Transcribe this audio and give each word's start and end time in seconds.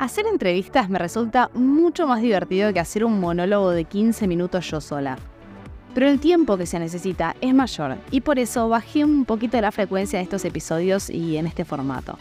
Hacer 0.00 0.24
entrevistas 0.26 0.88
me 0.88 0.98
resulta 0.98 1.50
mucho 1.52 2.06
más 2.06 2.22
divertido 2.22 2.72
que 2.72 2.80
hacer 2.80 3.04
un 3.04 3.20
monólogo 3.20 3.68
de 3.68 3.84
15 3.84 4.26
minutos 4.26 4.70
yo 4.70 4.80
sola. 4.80 5.18
Pero 5.92 6.08
el 6.08 6.18
tiempo 6.18 6.56
que 6.56 6.64
se 6.64 6.78
necesita 6.78 7.36
es 7.42 7.52
mayor 7.52 7.98
y 8.10 8.22
por 8.22 8.38
eso 8.38 8.66
bajé 8.70 9.04
un 9.04 9.26
poquito 9.26 9.60
la 9.60 9.70
frecuencia 9.70 10.18
de 10.18 10.22
estos 10.22 10.46
episodios 10.46 11.10
y 11.10 11.36
en 11.36 11.46
este 11.46 11.66
formato. 11.66 12.18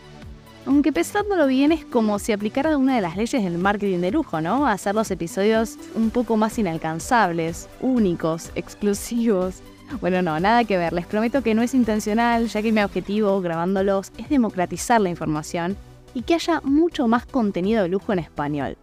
Aunque 0.65 0.91
pensándolo 0.91 1.47
bien 1.47 1.71
es 1.71 1.85
como 1.85 2.19
si 2.19 2.33
aplicara 2.33 2.75
una 2.75 2.97
de 2.97 3.01
las 3.01 3.15
leyes 3.15 3.41
del 3.41 3.57
marketing 3.57 3.99
de 3.99 4.11
lujo, 4.11 4.41
¿no? 4.41 4.67
Hacer 4.67 4.93
los 4.93 5.09
episodios 5.09 5.77
un 5.95 6.09
poco 6.09 6.35
más 6.35 6.59
inalcanzables, 6.59 7.69
únicos, 7.79 8.51
exclusivos. 8.55 9.61
Bueno, 10.01 10.21
no, 10.21 10.37
nada 10.41 10.65
que 10.65 10.77
ver, 10.77 10.91
les 10.91 11.05
prometo 11.05 11.41
que 11.43 11.55
no 11.55 11.61
es 11.61 11.73
intencional, 11.73 12.47
ya 12.49 12.61
que 12.61 12.73
mi 12.73 12.81
objetivo 12.81 13.39
grabándolos 13.39 14.11
es 14.17 14.27
democratizar 14.27 14.99
la 14.99 15.09
información 15.09 15.77
y 16.13 16.21
que 16.23 16.35
haya 16.35 16.61
mucho 16.61 17.07
más 17.07 17.25
contenido 17.25 17.83
de 17.83 17.89
lujo 17.89 18.13
en 18.13 18.19
español. 18.19 18.77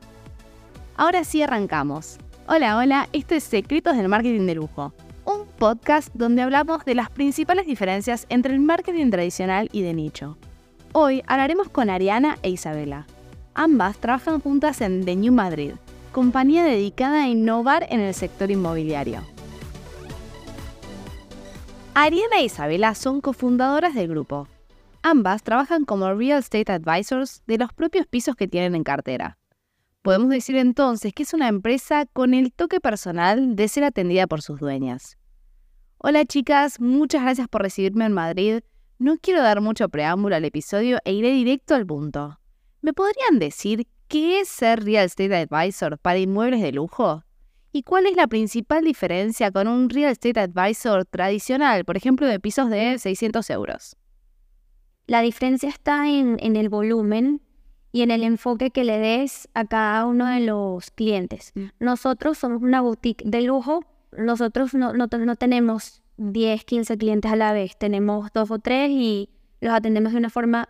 Ahora 0.97 1.25
sí 1.25 1.43
arrancamos. 1.43 2.19
Hola, 2.49 2.79
hola, 2.79 3.09
esto 3.13 3.35
es 3.35 3.45
Secretos 3.45 3.97
del 3.97 4.09
Marketing 4.09 4.47
de 4.47 4.55
Lujo, 4.55 4.93
un 5.25 5.47
podcast 5.59 6.11
donde 6.15 6.43
hablamos 6.43 6.85
de 6.85 6.95
las 6.95 7.11
principales 7.11 7.67
diferencias 7.67 8.27
entre 8.29 8.55
el 8.55 8.61
marketing 8.61 9.11
tradicional 9.11 9.69
y 9.73 9.83
de 9.83 9.95
nicho. 9.95 10.39
Hoy 10.93 11.23
hablaremos 11.27 11.69
con 11.69 11.91
Ariana 11.91 12.39
e 12.43 12.51
Isabela. 12.51 13.07
Ambas 13.55 13.99
trabajan 13.99 14.41
juntas 14.41 14.81
en 14.81 15.05
The 15.05 15.17
New 15.17 15.33
Madrid, 15.33 15.73
compañía 16.13 16.65
dedicada 16.65 17.25
a 17.25 17.29
innovar 17.29 17.87
en 17.91 18.01
el 18.01 18.15
sector 18.15 18.51
inmobiliario. 18.51 19.21
Ariana 21.95 22.39
e 22.39 22.45
Isabela 22.45 22.95
son 22.95 23.21
cofundadoras 23.21 23.95
del 23.95 24.09
grupo, 24.09 24.49
Ambas 25.09 25.45
trabajan 25.45 25.85
como 25.85 26.13
real 26.15 26.41
estate 26.41 26.73
advisors 26.73 27.41
de 27.47 27.59
los 27.59 27.73
propios 27.73 28.09
pisos 28.09 28.35
que 28.35 28.49
tienen 28.49 28.75
en 28.75 28.83
cartera. 28.83 29.39
Podemos 30.03 30.31
decir 30.31 30.57
entonces 30.57 31.13
que 31.13 31.23
es 31.23 31.33
una 31.33 31.47
empresa 31.47 32.07
con 32.07 32.35
el 32.35 32.53
toque 32.53 32.81
personal 32.81 33.55
de 33.55 33.69
ser 33.69 33.85
atendida 33.85 34.27
por 34.27 34.43
sus 34.43 34.59
dueñas. 34.59 35.17
Hola 35.99 36.25
chicas, 36.25 36.81
muchas 36.81 37.23
gracias 37.23 37.47
por 37.47 37.63
recibirme 37.63 38.05
en 38.05 38.15
Madrid. 38.15 38.63
No 38.99 39.17
quiero 39.17 39.43
dar 39.43 39.61
mucho 39.61 39.89
preámbulo 39.89 40.35
al 40.35 40.45
episodio 40.45 40.99
e 41.05 41.13
iré 41.13 41.31
directo 41.31 41.77
al 41.77 41.87
punto. 41.87 42.41
¿Me 42.83 42.93
podrían 42.93 43.39
decir 43.39 43.87
qué 44.09 44.41
es 44.41 44.49
ser 44.49 44.83
real 44.83 45.07
estate 45.07 45.37
advisor 45.37 46.01
para 46.01 46.19
inmuebles 46.19 46.63
de 46.63 46.73
lujo? 46.73 47.23
¿Y 47.71 47.85
cuál 47.85 48.07
es 48.07 48.17
la 48.17 48.27
principal 48.27 48.83
diferencia 48.83 49.53
con 49.53 49.69
un 49.69 49.89
real 49.89 50.11
estate 50.11 50.41
advisor 50.41 51.05
tradicional, 51.05 51.85
por 51.85 51.97
ejemplo, 51.97 52.27
de 52.27 52.41
pisos 52.41 52.71
de 52.71 52.99
600 52.99 53.49
euros? 53.51 53.97
La 55.07 55.21
diferencia 55.21 55.69
está 55.69 56.09
en, 56.09 56.39
el 56.41 56.69
volumen 56.69 57.41
y 57.93 58.03
en 58.03 58.11
el 58.11 58.25
enfoque 58.25 58.71
que 58.71 58.83
le 58.83 58.99
des 58.99 59.49
a 59.55 59.65
cada 59.65 60.05
uno 60.05 60.27
de 60.27 60.41
los 60.41 60.91
clientes. 60.91 61.53
Mm. 61.55 61.67
Nosotros 61.79 62.39
somos 62.39 62.63
una 62.63 62.81
boutique 62.81 63.25
de 63.25 63.43
lujo, 63.43 63.85
nosotros 64.17 64.75
no, 64.75 64.93
no, 64.93 65.09
tenemos 65.37 66.03
10, 66.17 66.65
15 66.65 66.99
clientes 66.99 67.31
a 67.31 67.37
la 67.37 67.53
vez, 67.53 67.77
tenemos 67.79 68.33
dos 68.33 68.51
o 68.51 68.59
tres 68.59 68.91
y 68.91 69.31
los 69.61 69.73
atendemos 69.73 70.13
de 70.13 70.19
una 70.19 70.31
forma 70.31 70.69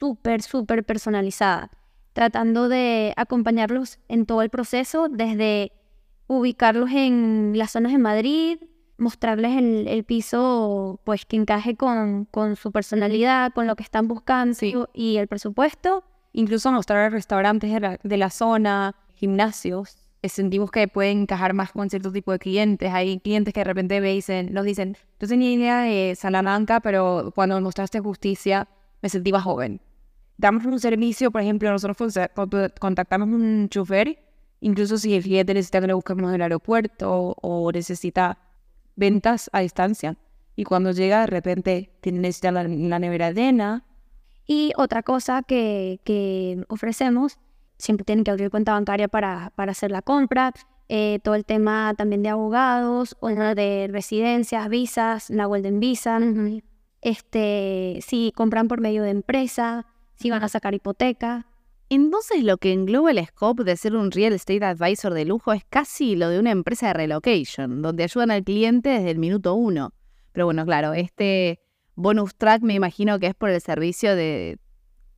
súper, 0.00 0.42
súper 0.42 0.84
personalizada, 0.84 1.70
tratando 2.12 2.68
de 2.68 3.12
acompañarlos 3.16 4.00
en 4.08 4.26
todo 4.26 4.42
el 4.42 4.50
proceso, 4.50 5.08
desde 5.08 5.72
ubicarlos 6.26 6.90
en 6.90 7.52
las 7.54 7.70
zonas 7.70 7.92
de 7.92 7.98
Madrid, 7.98 8.58
mostrarles 8.98 9.56
el, 9.56 10.04
piso 10.04 11.00
pues 11.04 11.26
que 11.26 11.36
encaje 11.36 11.76
con, 11.76 12.26
con, 12.26 12.56
su 12.56 12.72
personalidad, 12.72 13.52
con 13.52 13.66
lo 13.66 13.76
que 13.76 13.82
están 13.82 14.08
buscando 14.08 14.88
y 14.94 15.16
el 15.16 15.28
presupuesto. 15.28 16.04
Incluso 16.32 16.70
mostrar 16.70 17.12
restaurantes 17.12 17.72
de 18.02 18.16
la, 18.16 18.30
zona, 18.30 18.94
gimnasios. 19.14 19.96
Sentimos 20.22 20.70
que 20.70 20.88
pueden 20.88 21.22
encajar 21.22 21.54
más 21.54 21.72
con 21.72 21.88
cierto 21.88 22.10
tipo 22.10 22.32
de 22.32 22.38
clientes. 22.38 22.92
Hay 22.92 23.20
clientes 23.20 23.54
que 23.54 23.60
de 23.60 23.64
repente 23.64 24.00
me 24.00 24.12
dicen, 24.12 24.52
nos 24.52 24.64
dicen, 24.64 24.96
yo 25.20 25.28
tenía 25.28 25.52
idea 25.52 25.80
de 25.82 26.14
Salamanca, 26.16 26.80
pero 26.80 27.32
cuando 27.34 27.60
mostraste 27.60 28.00
justicia 28.00 28.68
me 29.02 29.08
sentí 29.08 29.30
más 29.32 29.44
joven. 29.44 29.80
Damos 30.36 30.66
un 30.66 30.78
servicio, 30.80 31.30
por 31.30 31.40
ejemplo, 31.40 31.70
nosotros 31.70 32.18
contactamos 32.78 33.28
un 33.28 33.68
chofer, 33.70 34.18
incluso 34.60 34.98
si 34.98 35.14
el 35.14 35.22
cliente 35.22 35.54
necesita 35.54 35.80
que 35.80 35.86
le 35.86 35.94
busquemos 35.94 36.34
el 36.34 36.42
aeropuerto 36.42 37.34
o 37.40 37.72
necesita 37.72 38.38
ventas 38.96 39.50
a 39.52 39.60
distancia. 39.60 40.16
Y 40.56 40.64
cuando 40.64 40.90
llega, 40.90 41.20
de 41.20 41.26
repente 41.26 41.90
tiene 42.00 42.18
necesidad 42.18 42.52
la, 42.52 42.64
la 42.64 42.98
nevera 42.98 43.30
llena. 43.30 43.84
Y 44.46 44.72
otra 44.76 45.02
cosa 45.02 45.42
que, 45.42 46.00
que, 46.04 46.64
ofrecemos, 46.68 47.38
siempre 47.78 48.04
tienen 48.04 48.24
que 48.24 48.30
abrir 48.30 48.50
cuenta 48.50 48.72
bancaria 48.72 49.08
para, 49.08 49.52
para 49.54 49.72
hacer 49.72 49.90
la 49.90 50.02
compra. 50.02 50.52
Eh, 50.88 51.18
todo 51.24 51.34
el 51.34 51.44
tema 51.44 51.94
también 51.96 52.22
de 52.22 52.28
abogados, 52.28 53.16
o 53.20 53.28
de 53.28 53.88
residencias, 53.90 54.68
visas, 54.68 55.30
la 55.30 55.46
Golden 55.46 55.80
Visa. 55.80 56.20
este, 57.02 57.98
si 58.02 58.32
compran 58.34 58.68
por 58.68 58.80
medio 58.80 59.02
de 59.02 59.10
empresa, 59.10 59.86
si 60.14 60.30
van 60.30 60.42
a 60.42 60.48
sacar 60.48 60.74
hipoteca. 60.74 61.46
Entonces 61.88 62.42
lo 62.42 62.58
que 62.58 62.72
engloba 62.72 63.12
el 63.12 63.24
scope 63.24 63.62
de 63.62 63.76
ser 63.76 63.94
un 63.94 64.10
real 64.10 64.32
estate 64.32 64.64
advisor 64.64 65.14
de 65.14 65.24
lujo 65.24 65.52
es 65.52 65.64
casi 65.64 66.16
lo 66.16 66.28
de 66.28 66.40
una 66.40 66.50
empresa 66.50 66.88
de 66.88 66.94
relocation, 66.94 67.80
donde 67.80 68.02
ayudan 68.02 68.32
al 68.32 68.42
cliente 68.42 68.88
desde 68.88 69.12
el 69.12 69.18
minuto 69.18 69.54
uno. 69.54 69.92
Pero 70.32 70.46
bueno, 70.46 70.64
claro, 70.64 70.94
este 70.94 71.60
bonus 71.94 72.34
track 72.34 72.62
me 72.62 72.74
imagino 72.74 73.20
que 73.20 73.28
es 73.28 73.34
por 73.34 73.50
el 73.50 73.60
servicio 73.60 74.16
de 74.16 74.58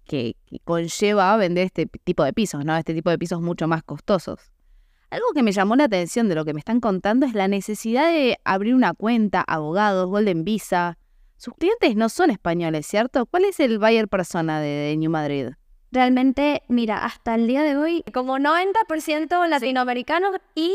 que, 0.05 0.37
conlleva 0.65 1.37
vender 1.37 1.67
este 1.67 1.87
tipo 1.87 2.23
de 2.23 2.33
pisos, 2.33 2.65
¿no? 2.65 2.77
Este 2.77 2.95
tipo 2.95 3.11
de 3.11 3.19
pisos 3.19 3.41
mucho 3.41 3.67
más 3.67 3.83
costosos. 3.83 4.53
Algo 5.11 5.27
que 5.35 5.43
me 5.43 5.53
llamó 5.53 5.75
la 5.75 5.85
atención 5.85 6.29
de 6.29 6.35
lo 6.35 6.45
que 6.45 6.53
me 6.53 6.59
están 6.59 6.81
contando 6.81 7.25
es 7.25 7.33
la 7.33 7.49
necesidad 7.49 8.13
de 8.13 8.39
abrir 8.45 8.75
una 8.75 8.93
cuenta, 8.93 9.43
abogados, 9.47 10.09
Golden 10.09 10.45
Visa. 10.45 10.99
Sus 11.39 11.55
clientes 11.55 11.97
no 11.97 12.11
son 12.11 12.31
españoles, 12.31 12.87
¿cierto? 12.87 13.25
¿Cuál 13.25 13.47
es 13.47 13.59
el 13.59 13.79
buyer 13.79 14.09
persona 14.09 14.61
de, 14.61 14.69
de 14.69 14.97
New 14.99 15.11
Madrid? 15.11 15.49
Realmente, 15.91 16.63
mira, 16.69 17.05
hasta 17.05 17.35
el 17.35 17.47
día 17.47 17.63
de 17.63 17.77
hoy, 17.77 18.05
como 18.13 18.39
90% 18.39 19.49
latinoamericanos 19.49 20.37
y 20.55 20.75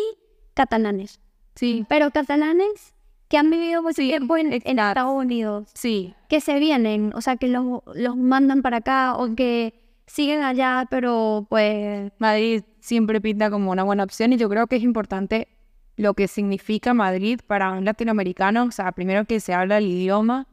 catalanes. 0.54 1.20
Sí. 1.56 1.86
Pero 1.88 2.12
catalanes 2.12 2.94
que 3.28 3.38
han 3.38 3.50
vivido 3.50 3.82
mucho 3.82 4.02
tiempo 4.02 4.38
en, 4.38 4.54
Estados 4.54 5.16
Unidos. 5.16 5.70
Sí. 5.74 6.14
Que 6.30 6.42
se 6.42 6.60
vienen, 6.60 7.12
o 7.16 7.22
sea, 7.22 7.36
que 7.36 7.48
los, 7.48 7.82
los 7.96 8.16
mandan 8.16 8.62
para 8.62 8.78
acá 8.78 9.16
o 9.16 9.36
que 9.36 9.74
siguen 10.06 10.44
allá, 10.44 10.88
pero 10.90 11.46
pues... 11.50 12.12
Madrid 12.20 12.64
siempre 12.80 13.22
pinta 13.22 13.50
como 13.50 13.72
una 13.72 13.84
buena 13.84 14.04
opción 14.04 14.34
y 14.34 14.38
yo 14.38 14.50
creo 14.50 14.68
que 14.68 14.76
es 14.76 14.84
importante 14.84 15.48
lo 15.96 16.14
que 16.14 16.28
significa 16.28 16.94
Madrid 16.94 17.40
para 17.46 17.72
un 17.72 17.86
latinoamericano. 17.86 18.66
O 18.66 18.72
sea, 18.72 18.92
primero 18.92 19.26
que 19.26 19.40
se 19.40 19.54
habla 19.54 19.78
el 19.78 19.88
idioma, 19.88 20.48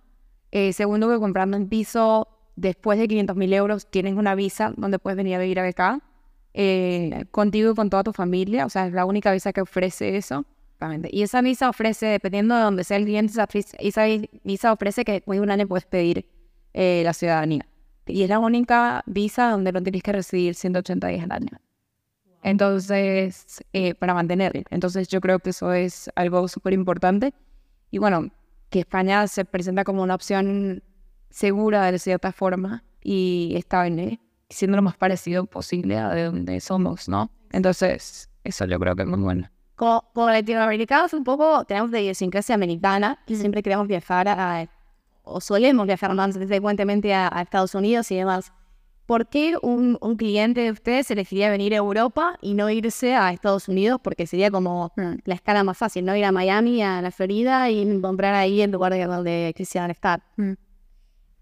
eh, 0.51 0.73
segundo 0.73 1.09
que 1.09 1.19
comprando 1.19 1.57
un 1.57 1.69
piso 1.69 2.29
después 2.61 2.99
de 2.99 3.09
500 3.09 3.37
mil 3.37 3.53
euros 3.53 3.87
tienes 3.91 4.15
una 4.15 4.35
visa 4.35 4.73
donde 4.77 4.99
puedes 4.99 5.17
venir 5.17 5.37
a 5.37 5.39
vivir 5.39 5.61
acá, 5.61 6.01
eh, 6.53 7.25
contigo 7.31 7.73
y 7.73 7.75
con 7.75 7.91
toda 7.91 8.05
tu 8.05 8.13
familia, 8.13 8.67
o 8.67 8.69
sea, 8.69 8.87
es 8.87 8.93
la 8.93 9.05
única 9.05 9.33
visa 9.33 9.53
que 9.53 9.61
ofrece 9.61 10.17
eso. 10.17 10.45
Y 11.11 11.23
esa 11.23 11.43
visa 11.43 11.69
ofrece, 11.69 12.07
dependiendo 12.07 12.55
de 12.55 12.63
donde 12.63 12.85
sea 12.85 12.97
el 12.97 13.05
cliente, 13.05 13.35
esa 13.79 14.05
visa 14.45 14.73
ofrece 14.73 15.05
que 15.05 15.13
después 15.13 15.39
de 15.39 15.43
un 15.43 15.51
año 15.51 15.69
puedes 15.69 15.85
pedir 15.85 16.27
eh, 16.73 17.03
la 17.05 17.13
ciudadanía. 17.13 17.67
Y 18.07 18.23
es 18.23 18.31
la 18.31 18.39
única 18.39 19.03
visa 19.07 19.51
donde 19.51 19.73
no 19.73 19.83
tienes 19.83 20.03
que 20.03 20.13
recibir 20.13 20.55
180 20.55 21.07
días 21.09 21.25
al 21.25 21.33
año. 21.33 21.61
Entonces, 22.43 23.63
eh, 23.75 23.95
para 23.95 24.15
mantener. 24.15 24.65
Entonces, 24.71 25.09
yo 25.09 25.21
creo 25.21 25.39
que 25.39 25.51
eso 25.51 25.75
es 25.75 26.11
algo 26.15 26.49
súper 26.49 26.73
importante. 26.73 27.35
Y 27.91 27.99
bueno, 27.99 28.31
que 28.71 28.81
España 28.81 29.27
se 29.27 29.45
presenta 29.45 29.85
como 29.85 30.03
una 30.03 30.15
opción 30.15 30.83
segura 31.31 31.91
de 31.91 31.99
cierta 31.99 32.33
forma 32.33 32.85
y 33.03 33.55
está 33.57 33.85
bien, 33.85 34.21
siendo 34.49 34.77
lo 34.77 34.83
más 34.83 34.97
parecido 34.97 35.47
posible 35.47 35.97
a 35.97 36.11
de 36.11 36.25
donde 36.25 36.61
somos, 36.61 37.09
¿no? 37.09 37.31
Entonces, 37.53 38.29
eso 38.45 38.65
yo 38.67 38.79
creo 38.79 38.95
que 38.97 39.03
es 39.03 39.09
muy 39.09 39.21
bueno. 39.21 39.49
Como, 39.77 40.03
latinoamericanos 40.15 41.15
un 41.15 41.25
poco 41.25 41.65
tenemos 41.65 41.91
de 41.91 42.03
idiosincrasia 42.03 42.55
americana 42.55 43.19
y 43.27 43.37
siempre 43.37 43.63
queremos 43.63 43.89
viajar 43.89 44.29
a, 44.29 44.69
o 45.23 45.41
solemos 45.41 45.87
viajar 45.87 46.15
más 46.15 46.37
frecuentemente 46.37 47.15
a, 47.15 47.31
a, 47.33 47.43
Estados 47.43 47.75
Unidos 47.75 48.11
y 48.11 48.17
demás. 48.17 48.53
¿Por 49.07 49.27
qué 49.29 49.57
un, 49.63 49.99
un, 50.01 50.17
cliente 50.17 50.61
de 50.61 50.71
ustedes 50.71 51.11
elegiría 51.11 51.51
venir 51.51 51.73
a 51.75 51.79
Europa 51.79 52.39
y 52.43 52.55
no 52.55 52.71
irse 52.71 53.17
a 53.17 53.33
Estados 53.33 53.69
Unidos? 53.69 54.01
Porque 54.05 54.27
sería 54.27 54.51
como 54.51 54.93
mm. 54.97 55.15
la 55.25 55.35
escala 55.35 55.65
más 55.65 55.79
fácil, 55.79 56.05
¿no? 56.05 56.15
Ir 56.15 56.27
a 56.27 56.31
Miami, 56.31 56.83
a 56.83 57.03
la 57.03 57.11
Florida 57.11 57.71
y 57.71 58.01
comprar 58.01 58.35
ahí 58.35 58.61
en 58.61 58.71
lugar 58.71 58.93
de 58.93 59.07
donde 59.07 59.53
quisieran 59.57 59.91
estar. 59.91 60.23
Mm. 60.37 60.53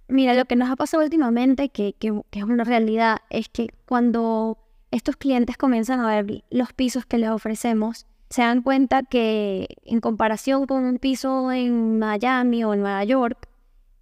Mira, 0.08 0.32
lo 0.32 0.46
que 0.46 0.56
nos 0.56 0.70
ha 0.70 0.76
pasado 0.76 1.02
últimamente, 1.04 1.68
que, 1.68 1.94
que, 1.98 2.22
es 2.32 2.42
una 2.42 2.64
realidad, 2.64 3.18
es 3.28 3.48
que 3.50 3.68
cuando 3.86 4.56
estos 4.90 5.16
clientes 5.16 5.58
comienzan 5.58 6.00
a 6.00 6.08
ver 6.08 6.44
los 6.50 6.72
pisos 6.72 7.04
que 7.04 7.18
les 7.18 7.28
ofrecemos, 7.28 8.06
se 8.30 8.40
dan 8.40 8.62
cuenta 8.62 9.02
que 9.02 9.68
en 9.84 10.00
comparación 10.00 10.66
con 10.66 10.84
un 10.84 10.98
piso 10.98 11.52
en 11.52 11.98
Miami 11.98 12.64
o 12.64 12.72
en 12.72 12.80
Nueva 12.80 13.04
York, 13.04 13.48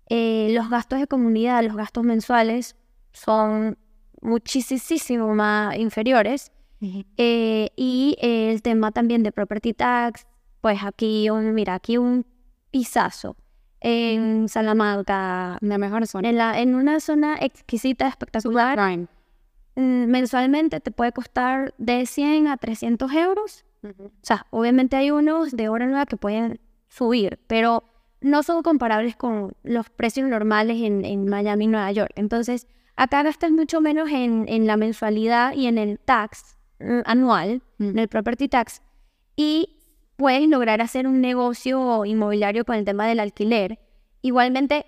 eh, 0.09 0.51
los 0.53 0.71
gastos 0.71 1.01
de 1.01 1.09
comunidad, 1.09 1.65
los 1.65 1.77
gastos 1.77 2.05
mensuales 2.05 2.77
son 3.13 3.77
muchísimo 4.21 5.35
más 5.35 5.77
inferiores. 5.77 6.53
Eh, 7.17 7.71
y 7.75 8.17
el 8.21 8.63
tema 8.63 8.93
también 8.93 9.25
de 9.25 9.33
property 9.33 9.73
tax, 9.73 10.27
pues 10.61 10.85
aquí, 10.85 11.31
un, 11.31 11.53
mira, 11.53 11.75
aquí 11.75 11.97
un 11.97 12.25
pisazo 12.71 13.35
en 13.81 14.49
Salamanca, 14.49 15.59
la 15.61 15.79
mejor 15.79 16.07
zona. 16.07 16.29
En, 16.29 16.37
la, 16.37 16.61
en 16.61 16.75
una 16.75 17.01
zona 17.01 17.37
exquisita, 17.41 18.09
espectacular. 18.09 18.79
Mm, 19.77 20.07
mensualmente 20.07 20.81
te 20.81 20.91
puede 20.91 21.13
costar 21.13 21.75
de 21.79 22.07
100 22.07 22.49
a 22.49 22.57
300 22.57 23.13
euros. 23.13 23.65
O 23.85 24.11
sea, 24.23 24.47
obviamente 24.51 24.97
hay 24.97 25.11
unos 25.11 25.53
de 25.53 25.69
hora 25.69 25.87
nueva 25.87 26.07
que 26.07 26.17
pueden 26.17 26.59
subir, 26.89 27.39
pero 27.47 27.85
no 28.21 28.43
son 28.43 28.63
comparables 28.63 29.17
con 29.17 29.53
los 29.63 29.89
precios 29.91 30.29
normales 30.29 30.83
en, 30.83 31.05
en 31.05 31.29
Miami 31.29 31.67
y 31.67 31.69
Nueva 31.69 31.93
York. 31.93 32.11
Entonces, 32.17 32.67
acá 32.97 33.23
gastas 33.23 33.53
mucho 33.53 33.81
menos 33.81 34.11
en, 34.11 34.47
en 34.49 34.67
la 34.67 34.77
mensualidad 34.77 35.53
y 35.53 35.67
en 35.67 35.79
el 35.79 35.99
tax 36.01 36.57
mm, 36.81 37.01
anual, 37.05 37.63
en 37.79 37.99
el 37.99 38.09
property 38.09 38.49
tax, 38.49 38.83
y 39.37 39.77
puedes 40.17 40.49
lograr 40.49 40.81
hacer 40.81 41.07
un 41.07 41.21
negocio 41.21 42.05
inmobiliario 42.05 42.65
con 42.65 42.77
el 42.77 42.85
tema 42.85 43.07
del 43.07 43.21
alquiler. 43.21 43.79
Igualmente, 44.23 44.87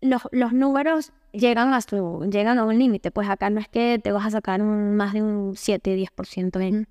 los, 0.00 0.22
los 0.32 0.52
números 0.52 1.12
llegan 1.32 1.74
a, 1.74 1.80
su, 1.80 2.28
llegan 2.30 2.58
a 2.58 2.64
un 2.64 2.78
límite. 2.78 3.10
Pues 3.10 3.28
acá 3.28 3.50
no 3.50 3.60
es 3.60 3.68
que 3.68 4.00
te 4.02 4.12
vas 4.12 4.26
a 4.26 4.30
sacar 4.30 4.62
un, 4.62 4.96
más 4.96 5.12
de 5.12 5.22
un 5.22 5.54
7-10% 5.54 6.60
en, 6.62 6.88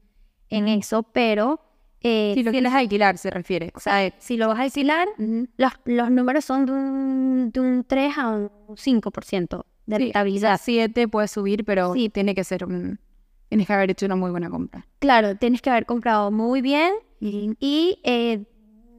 en 0.49 0.67
eso, 0.67 1.03
pero... 1.03 1.59
Eh, 2.05 2.33
si 2.35 2.43
lo 2.43 2.51
quieres 2.51 2.73
alquilar, 2.73 3.17
se 3.17 3.29
refiere. 3.29 3.71
O 3.75 3.79
sea, 3.79 4.13
si 4.19 4.35
lo 4.35 4.49
vas 4.49 4.59
a 4.59 4.63
alquilar, 4.63 5.07
los, 5.55 5.71
los 5.85 6.11
números 6.11 6.43
son 6.43 6.65
de 6.65 6.71
un, 6.73 7.51
de 7.53 7.59
un 7.61 7.85
3 7.87 8.17
a 8.17 8.29
un 8.29 8.49
5% 8.67 9.63
de 9.85 9.97
rentabilidad. 9.97 10.59
7 10.61 11.07
puede 11.07 11.29
subir, 11.29 11.63
pero 11.63 11.93
sí. 11.93 12.09
tiene 12.09 12.35
que 12.35 12.43
ser 12.43 12.65
un... 12.65 12.99
Tienes 13.47 13.67
que 13.67 13.73
haber 13.73 13.91
hecho 13.91 14.05
una 14.05 14.17
muy 14.17 14.31
buena 14.31 14.49
compra. 14.49 14.85
Claro, 14.99 15.35
tienes 15.35 15.61
que 15.61 15.69
haber 15.69 15.85
comprado 15.85 16.29
muy 16.29 16.61
bien 16.61 16.91
y 17.23 17.99
eh, 18.03 18.43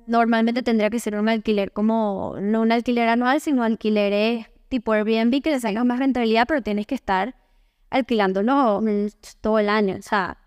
normalmente 0.07 0.63
tendría 0.63 0.91
que 0.91 0.99
ser 0.99 1.17
un 1.17 1.29
alquiler 1.29 1.73
como, 1.73 2.37
no 2.41 2.63
un 2.63 2.73
alquiler 2.73 3.09
anual, 3.09 3.41
sino 3.41 3.63
alquileres 3.63 4.47
tipo 4.69 4.93
Airbnb 4.93 5.43
que 5.43 5.51
le 5.51 5.61
salga 5.61 5.85
más 5.85 5.99
rentabilidad, 5.99 6.47
pero 6.49 6.63
tienes 6.63 6.87
que 6.87 6.95
estar 6.95 7.37
alquilándolo 7.91 8.83
todo 9.41 9.59
el 9.59 9.69
año. 9.69 9.97
O 9.99 10.03
sea, 10.03 10.39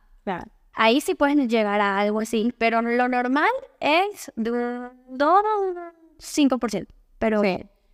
ahí 0.73 1.01
sí 1.01 1.15
puedes 1.15 1.47
llegar 1.47 1.79
a 1.81 1.99
algo 1.99 2.19
así, 2.19 2.53
pero 2.57 2.81
lo 2.81 3.07
normal 3.07 3.49
es 3.79 4.31
de 4.35 4.51
un 4.51 4.89
2 5.09 5.29
a 5.29 5.93
5%. 6.19 6.87
Pero, 7.19 7.41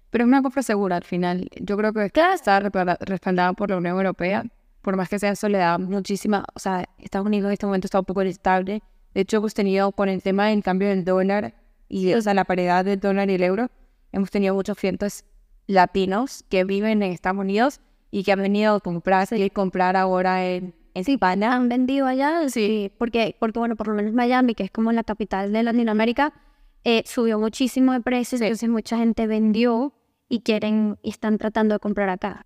pero 0.10 0.24
es 0.24 0.28
una 0.28 0.42
compra 0.42 0.64
segura 0.64 0.98
al 0.98 1.04
final. 1.04 1.50
Yo 1.62 1.78
creo 1.78 1.94
que 1.94 2.06
está 2.06 2.60
respaldada 2.60 3.54
por 3.54 3.70
la 3.70 3.78
Unión 3.78 3.96
Europea, 3.96 4.44
por 4.82 4.98
más 4.98 5.08
que 5.08 5.20
sea 5.20 5.32
eso, 5.32 5.48
le 5.48 5.60
da 5.60 5.78
muchísima. 5.78 6.46
O 6.56 6.60
sea, 6.60 6.86
Estados 6.98 7.28
Unidos 7.28 7.48
en 7.48 7.54
este 7.54 7.66
momento 7.66 7.88
está 7.88 8.00
un 8.00 8.06
poco 8.06 8.22
inestable. 8.22 8.82
De 9.14 9.22
hecho, 9.22 9.38
hemos 9.38 9.54
tenido 9.54 9.92
con 9.92 10.10
el 10.10 10.22
tema 10.22 10.48
del 10.48 10.64
cambio 10.64 10.90
del 10.90 11.06
dólar 11.06 11.54
y 11.88 12.14
o 12.14 12.22
sea, 12.22 12.34
la 12.34 12.46
paridad 12.46 12.86
del 12.86 13.00
dólar 13.00 13.30
y 13.30 13.36
el 13.36 13.44
euro, 13.44 13.70
hemos 14.12 14.32
tenido 14.32 14.56
muchos 14.56 14.78
clientes 14.78 15.26
latinos 15.68 16.44
que 16.50 16.64
viven 16.64 17.04
en 17.04 17.12
Estados 17.12 17.40
Unidos 17.40 17.82
y 18.12 18.24
que 18.24 18.32
han 18.32 18.42
venido 18.42 18.76
a 18.76 18.80
comprar 18.80 19.28
y 19.32 19.50
comprar 19.50 19.96
ahora 19.96 20.46
en, 20.46 20.74
en 20.94 21.02
España. 21.08 21.54
Han 21.54 21.70
vendido 21.70 22.08
allá, 22.08 22.50
sí, 22.50 22.92
porque, 22.98 23.36
porque 23.40 23.60
bueno, 23.60 23.76
por 23.76 23.88
lo 23.88 23.94
menos 23.96 24.14
Miami, 24.14 24.56
que 24.56 24.64
es 24.64 24.72
como 24.72 24.92
la 24.92 25.04
capital 25.04 25.54
de 25.54 25.64
Latinoamérica, 25.64 26.34
eh, 26.84 27.04
subió 27.06 27.40
muchísimo 27.40 27.94
de 27.94 28.02
precios, 28.02 28.42
entonces 28.42 28.70
mucha 28.70 28.98
gente 28.98 29.26
vendió 29.28 29.94
y 30.28 30.42
quieren 30.42 30.98
y 31.02 31.12
están 31.12 31.38
tratando 31.38 31.76
de 31.76 31.80
comprar 31.80 32.10
acá. 32.10 32.46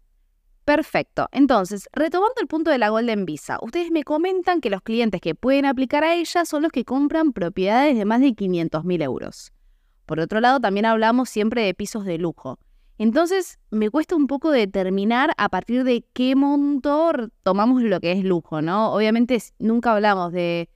Perfecto. 0.67 1.29
Entonces, 1.31 1.87
retomando 1.93 2.41
el 2.41 2.47
punto 2.47 2.71
de 2.71 2.77
la 2.77 2.89
Golden 2.89 3.23
Visa, 3.25 3.57
ustedes 3.61 3.89
me 3.89 4.03
comentan 4.03 4.59
que 4.59 4.69
los 4.69 4.81
clientes 4.81 5.21
que 5.21 5.33
pueden 5.33 5.65
aplicar 5.65 6.03
a 6.03 6.13
ella 6.13 6.43
son 6.43 6.61
los 6.63 6.73
que 6.73 6.83
compran 6.83 7.31
propiedades 7.31 7.97
de 7.97 8.03
más 8.03 8.19
de 8.19 8.33
500 8.33 8.83
mil 8.83 9.01
euros. 9.01 9.53
Por 10.05 10.19
otro 10.19 10.41
lado, 10.41 10.59
también 10.59 10.85
hablamos 10.85 11.29
siempre 11.29 11.61
de 11.61 11.73
pisos 11.73 12.03
de 12.03 12.17
lujo. 12.17 12.59
Entonces, 12.97 13.59
me 13.71 13.89
cuesta 13.89 14.17
un 14.17 14.27
poco 14.27 14.51
determinar 14.51 15.31
a 15.37 15.47
partir 15.47 15.85
de 15.85 16.03
qué 16.11 16.35
monto 16.35 17.13
tomamos 17.43 17.81
lo 17.81 18.01
que 18.01 18.11
es 18.11 18.25
lujo, 18.25 18.61
¿no? 18.61 18.91
Obviamente 18.91 19.41
nunca 19.59 19.93
hablamos 19.93 20.33
de, 20.33 20.67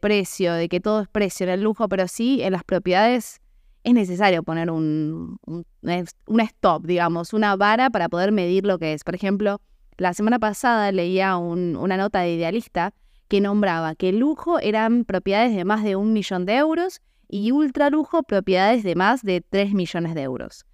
precio, 0.00 0.54
de 0.54 0.70
que 0.70 0.80
todo 0.80 1.02
es 1.02 1.08
precio 1.08 1.44
en 1.44 1.52
el 1.52 1.60
lujo, 1.60 1.86
pero 1.90 2.08
sí 2.08 2.40
en 2.42 2.54
las 2.54 2.64
propiedades 2.64 3.42
es 3.84 3.92
necesario 3.92 4.42
poner 4.42 4.70
un, 4.70 5.38
un, 5.44 6.40
stop, 6.40 6.86
digamos, 6.86 7.34
una 7.34 7.54
vara 7.54 7.90
para 7.90 8.08
poder 8.08 8.32
medir 8.32 8.64
lo 8.64 8.78
que 8.78 8.94
es. 8.94 9.04
Por 9.04 9.14
ejemplo, 9.14 9.60
la 9.98 10.14
semana 10.14 10.38
pasada 10.38 10.90
leía 10.90 11.36
una 11.36 11.96
nota 11.98 12.20
de 12.20 12.34
idealista 12.34 12.94
que 13.28 13.42
nombraba 13.42 13.94
que 13.94 14.12
lujo 14.12 14.58
eran 14.58 15.04
propiedades 15.04 15.54
de 15.54 15.64
más 15.64 15.84
de 15.84 15.96
un 15.96 16.14
millón 16.14 16.46
de 16.46 16.56
euros 16.56 17.02
y 17.28 17.52
ultra 17.52 17.90
lujo 17.90 18.22
propiedades 18.22 18.82
de 18.84 18.94
más 18.94 19.22
de 19.22 19.42
3 19.42 19.74
millones 19.74 20.14
de 20.14 20.22
euros. 20.22 20.64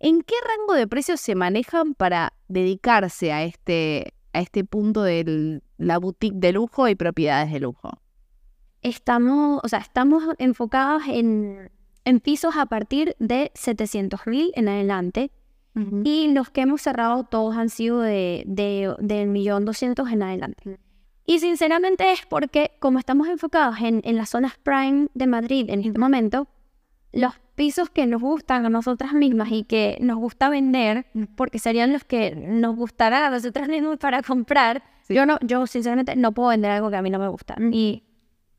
¿En 0.00 0.22
qué 0.22 0.34
rango 0.46 0.74
de 0.74 0.86
precios 0.86 1.20
se 1.20 1.34
manejan 1.34 1.94
para 1.94 2.32
dedicarse 2.48 3.32
a 3.32 3.44
este, 3.44 4.14
a 4.32 4.40
este 4.40 4.64
punto 4.64 5.02
de 5.02 5.60
la 5.76 5.98
boutique 5.98 6.38
de 6.38 6.52
lujo 6.52 6.88
y 6.88 6.94
propiedades 6.94 7.52
de 7.52 7.60
lujo? 7.60 7.90
Estamos, 8.80 9.60
o 9.62 9.68
sea, 9.68 9.78
estamos 9.78 10.24
enfocados 10.38 11.02
en, 11.08 11.70
en 12.04 12.20
pisos 12.20 12.56
a 12.56 12.66
partir 12.66 13.16
de 13.18 13.50
700 13.54 14.26
mil 14.26 14.52
en 14.54 14.68
adelante. 14.68 15.30
Y 16.04 16.28
los 16.32 16.50
que 16.50 16.60
hemos 16.60 16.82
cerrado 16.82 17.24
todos 17.24 17.56
han 17.56 17.68
sido 17.68 18.00
de, 18.00 18.44
de, 18.46 18.94
del 19.00 19.26
millón 19.26 19.64
doscientos 19.64 20.08
en 20.12 20.22
adelante. 20.22 20.78
Y 21.26 21.40
sinceramente 21.40 22.12
es 22.12 22.24
porque 22.26 22.76
como 22.78 23.00
estamos 23.00 23.26
enfocados 23.26 23.80
en, 23.80 24.00
en 24.04 24.16
las 24.16 24.28
zonas 24.28 24.52
prime 24.62 25.08
de 25.14 25.26
Madrid 25.26 25.68
en 25.70 25.80
este 25.80 25.98
momento, 25.98 26.46
los 27.12 27.34
pisos 27.54 27.90
que 27.90 28.06
nos 28.06 28.20
gustan 28.20 28.66
a 28.66 28.68
nosotras 28.68 29.14
mismas 29.14 29.50
y 29.50 29.64
que 29.64 29.96
nos 30.00 30.18
gusta 30.18 30.48
vender, 30.48 31.06
porque 31.36 31.58
serían 31.58 31.92
los 31.92 32.04
que 32.04 32.34
nos 32.34 32.76
gustará 32.76 33.26
a 33.26 33.30
nosotras 33.30 33.68
mismas 33.68 33.98
para 33.98 34.22
comprar. 34.22 34.82
Yo 35.08 35.26
no, 35.26 35.38
yo 35.42 35.66
sinceramente 35.66 36.16
no 36.16 36.32
puedo 36.32 36.50
vender 36.50 36.70
algo 36.70 36.90
que 36.90 36.96
a 36.96 37.02
mí 37.02 37.10
no 37.10 37.18
me 37.18 37.28
gusta. 37.28 37.56
Y. 37.72 38.04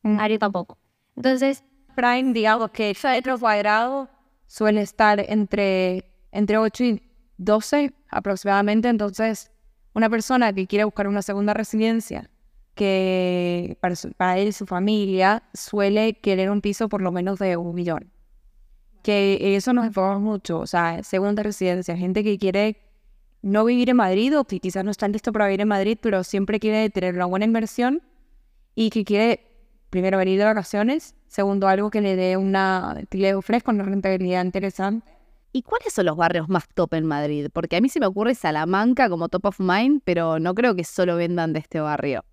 Ari 0.04 0.38
tampoco. 0.38 0.78
Entonces, 1.16 1.64
Prime, 1.96 2.34
digamos 2.34 2.72
que 2.72 2.92
el 2.92 2.98
metro 3.04 3.40
cuadrado 3.40 4.10
suele 4.48 4.82
estar 4.82 5.20
entre, 5.28 6.12
entre 6.32 6.58
8 6.58 6.84
y 6.84 7.04
12 7.38 7.94
aproximadamente. 8.10 8.90
Entonces, 8.90 9.52
una 9.94 10.10
persona 10.10 10.54
que 10.54 10.68
quiere 10.68 10.84
buscar 10.84 11.08
una 11.08 11.22
segunda 11.22 11.54
residencia, 11.54 12.30
que 12.76 13.78
para, 13.80 13.96
para 14.18 14.38
él 14.38 14.50
y 14.50 14.52
su 14.52 14.66
familia, 14.66 15.44
suele 15.54 16.16
querer 16.16 16.52
un 16.52 16.62
piso 16.62 16.90
por 16.90 17.02
lo 17.02 17.12
menos 17.12 17.40
de 17.40 17.58
un 17.58 17.74
millón 17.74 18.12
que 19.06 19.56
eso 19.56 19.72
nos 19.72 19.86
enfocamos 19.86 20.20
mucho, 20.20 20.58
o 20.58 20.66
sea, 20.66 21.04
segunda 21.04 21.44
residencia, 21.44 21.96
gente 21.96 22.24
que 22.24 22.40
quiere 22.40 22.82
no 23.44 23.64
vivir 23.64 23.92
en 23.92 23.98
Madrid 23.98 24.36
o 24.36 24.46
que 24.46 24.60
quizás 24.60 24.84
no 24.84 24.90
están 24.90 25.12
listos 25.12 25.32
para 25.32 25.46
vivir 25.46 25.62
en 25.62 25.68
Madrid, 25.68 26.00
pero 26.02 26.24
siempre 26.24 26.60
quiere 26.60 26.90
tener 26.90 27.14
una 27.14 27.26
buena 27.26 27.46
inversión 27.46 28.02
y 28.74 28.90
que 28.90 29.06
quiere, 29.06 29.55
primero, 29.96 30.18
venir 30.18 30.38
de 30.38 30.44
vacaciones, 30.44 31.16
segundo, 31.30 31.70
algo 31.70 31.90
que 31.90 32.02
le 32.02 32.18
dé 32.18 32.36
una, 32.36 33.02
que 33.10 33.18
le 33.18 33.34
ofrezca 33.34 33.72
una 33.72 33.86
rentabilidad 33.86 34.44
interesante. 34.44 35.10
¿Y 35.54 35.62
cuáles 35.62 35.94
son 35.94 36.08
los 36.08 36.18
barrios 36.18 36.50
más 36.50 36.68
top 36.74 36.96
en 36.96 37.06
Madrid? 37.06 37.48
Porque 37.54 37.78
a 37.78 37.82
mí 37.82 37.88
se 37.88 38.02
me 38.02 38.06
ocurre 38.06 38.36
Salamanca 38.36 39.08
como 39.08 39.30
top 39.30 39.46
of 39.46 39.60
mind, 39.62 40.02
pero 40.04 40.38
no 40.38 40.54
creo 40.54 40.76
que 40.76 40.84
solo 40.84 41.16
vendan 41.16 41.54
de 41.54 41.60
este 41.60 41.80
barrio. 41.80 42.26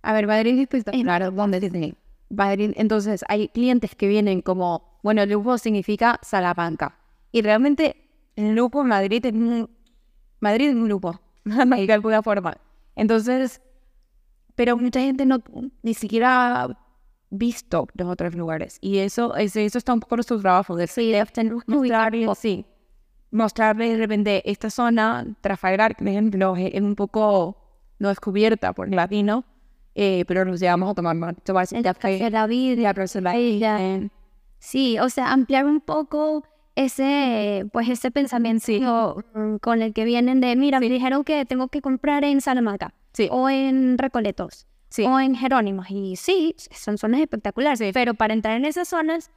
A 0.00 0.14
ver, 0.14 0.26
Madrid 0.26 0.66
es 0.72 0.84
claro, 0.84 1.30
¿dónde 1.30 1.60
Disney? 1.60 1.94
Madrid, 2.30 2.72
entonces 2.76 3.22
hay 3.28 3.48
clientes 3.48 3.94
que 3.94 4.08
vienen 4.08 4.40
como 4.40 4.98
bueno, 5.02 5.26
lujo 5.26 5.58
significa 5.58 6.18
Salamanca. 6.22 6.96
Y 7.32 7.42
realmente 7.42 7.96
el 8.34 8.54
lujo 8.54 8.80
en 8.80 8.86
Madrid 8.88 9.26
es 9.26 9.34
un, 9.34 9.68
Madrid 10.40 10.70
es 10.70 10.74
un 10.74 10.88
lujo, 10.88 11.20
de 11.44 11.92
alguna 11.92 12.22
forma. 12.22 12.56
Entonces, 12.96 13.60
pero 14.54 14.78
mucha 14.78 15.00
gente 15.00 15.26
no 15.26 15.42
ni 15.82 15.92
siquiera 15.92 16.78
visto 17.30 17.88
los 17.94 18.08
otros 18.08 18.34
lugares. 18.34 18.78
Y 18.80 18.98
eso, 18.98 19.34
eso, 19.36 19.60
eso 19.60 19.78
está 19.78 19.92
un 19.94 20.00
poco 20.00 20.16
nuestro 20.16 20.40
trabajo. 20.40 20.76
De 20.76 20.86
sí, 20.86 21.12
mostrarles, 21.66 22.38
sí, 22.38 22.66
mostrarles 23.30 23.92
de 23.92 23.96
repente 23.96 24.50
esta 24.50 24.70
zona, 24.70 25.26
Trafalgar, 25.40 25.96
por 25.96 26.08
ejemplo, 26.08 26.56
es 26.56 26.80
un 26.80 26.96
poco 26.96 27.56
no 27.98 28.08
descubierta 28.08 28.72
por 28.72 28.88
el 28.88 28.96
latino, 28.96 29.44
eh, 29.94 30.24
pero 30.26 30.44
nos 30.44 30.60
llevamos 30.60 30.90
a 30.90 30.94
tomar 30.94 31.16
más. 31.16 31.34
La 32.30 32.46
vida, 32.46 32.92
la 33.20 33.34
Sí, 34.58 34.98
o 34.98 35.08
sea, 35.08 35.32
ampliar 35.32 35.64
un 35.64 35.80
poco 35.80 36.44
ese, 36.74 37.66
pues 37.72 37.88
ese 37.88 38.10
pensamiento 38.10 39.24
con 39.60 39.82
el 39.82 39.92
que 39.92 40.04
vienen 40.04 40.40
de, 40.40 40.54
mira, 40.56 40.80
me 40.80 40.88
dijeron 40.88 41.24
que 41.24 41.44
tengo 41.46 41.68
que 41.68 41.80
comprar 41.80 42.24
en 42.24 42.40
Salamanca, 42.40 42.94
o 43.30 43.48
en 43.48 43.98
Recoletos, 43.98 44.66
o 45.06 45.20
en 45.20 45.34
Jerónimos. 45.36 45.86
Y 45.90 46.16
sí, 46.16 46.54
son 46.72 46.98
zonas 46.98 47.20
espectaculares, 47.20 47.80
pero 47.94 48.14
para 48.14 48.34
entrar 48.34 48.56
en 48.56 48.64
esas 48.64 48.88
zonas 48.88 49.30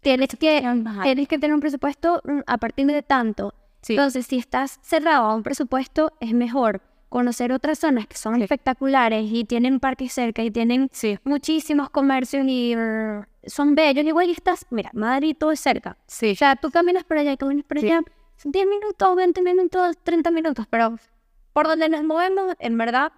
tienes 0.00 0.28
que, 0.30 0.60
tienes 1.02 1.28
que 1.28 1.38
tener 1.38 1.54
un 1.54 1.60
presupuesto 1.60 2.20
mm, 2.24 2.40
a 2.46 2.58
partir 2.58 2.86
de 2.86 3.02
tanto. 3.02 3.54
Entonces, 3.88 4.26
si 4.26 4.36
estás 4.38 4.78
cerrado 4.82 5.24
a 5.26 5.34
un 5.34 5.42
presupuesto, 5.42 6.12
es 6.20 6.32
mejor 6.34 6.82
conocer 7.08 7.50
otras 7.52 7.78
zonas 7.78 8.06
que 8.06 8.16
son 8.16 8.40
espectaculares 8.40 9.24
y 9.32 9.44
tienen 9.44 9.80
parques 9.80 10.12
cerca 10.12 10.42
y 10.42 10.50
tienen 10.50 10.88
Sí. 10.92 11.18
muchísimos 11.24 11.90
comercios 11.90 12.44
y 12.46 12.76
uh, 12.76 13.24
son 13.46 13.74
bellos. 13.74 14.04
Igual 14.04 14.28
y 14.28 14.32
estás, 14.32 14.64
mira, 14.70 14.90
Madrid 14.92 15.34
todo 15.38 15.50
es 15.50 15.60
cerca. 15.60 15.96
Sí. 16.06 16.32
O 16.32 16.36
sea, 16.36 16.56
tú 16.56 16.70
caminas 16.70 17.04
por 17.04 17.18
allá 17.18 17.32
y 17.32 17.36
caminas 17.36 17.64
por 17.64 17.80
Sí. 17.80 17.86
allá, 17.86 18.02
10 18.44 18.66
minutos, 18.66 19.16
20 19.16 19.42
minutos, 19.42 19.96
30 20.04 20.30
minutos, 20.30 20.66
pero 20.70 20.96
por 21.52 21.66
donde 21.66 21.88
nos 21.88 22.04
movemos, 22.04 22.54
en 22.60 22.78
verdad, 22.78 23.12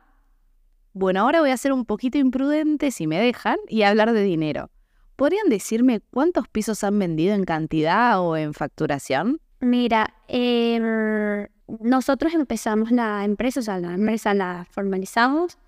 Bueno, 0.95 1.21
ahora 1.21 1.41
voy 1.41 1.51
a 1.51 1.57
ser 1.57 1.73
un 1.73 1.85
poquito 1.85 2.19
imprudente 2.19 2.91
si 2.91 3.07
me 3.07 3.19
dejan 3.19 3.57
y 3.69 3.83
hablar 3.83 4.13
de 4.13 4.23
dinero. 4.23 4.71
¿Podrían 5.17 5.49
decirme 5.49 6.01
cuántos 6.11 6.49
pisos 6.49 6.85
han 6.85 6.99
vendido 6.99 7.35
en 7.35 7.45
cantidad 7.45 8.21
o 8.21 8.37
en 8.37 8.53
facturación? 8.55 9.41
Mira, 9.61 10.15
eh, 10.29 11.49
nosotros 11.81 12.35
empezamos 12.35 12.91
la 12.91 13.25
empresa, 13.25 13.61
o 13.61 13.63
sea, 13.63 13.79
la 13.79 13.95
empresa 13.95 14.35
la 14.35 14.67
formalizamos 14.71 15.59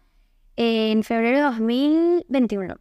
en 0.57 1.03
febrero 1.05 1.39
de 1.39 1.43
2021. 1.45 2.77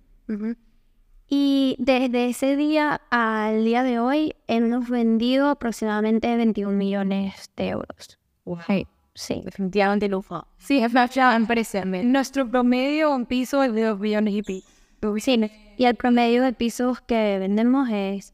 Y 1.29 1.75
desde 1.79 2.29
ese 2.29 2.55
día 2.55 3.01
al 3.09 3.63
día 3.63 3.83
de 3.83 3.99
hoy 3.99 4.35
hemos 4.47 4.89
vendido 4.89 5.49
aproximadamente 5.49 6.35
21 6.35 6.75
millones 6.75 7.51
de 7.55 7.69
euros. 7.69 8.19
Sí. 8.67 8.87
Sí. 9.15 9.41
Definitivamente 9.43 10.07
lujo. 10.07 10.47
Sí, 10.57 10.79
es 10.79 10.91
ya 11.13 11.35
empresa. 11.35 11.83
Nuestro 11.85 12.49
promedio 12.49 13.13
un 13.13 13.25
piso 13.25 13.63
es 13.63 13.73
de 13.73 13.83
2 13.83 13.99
billones 13.99 14.33
y 14.33 14.41
pico. 14.41 14.67
Sí, 15.19 15.51
y 15.77 15.85
el 15.85 15.95
promedio 15.95 16.43
de 16.43 16.53
pisos 16.53 17.01
que 17.01 17.37
vendemos 17.39 17.89
es, 17.91 18.33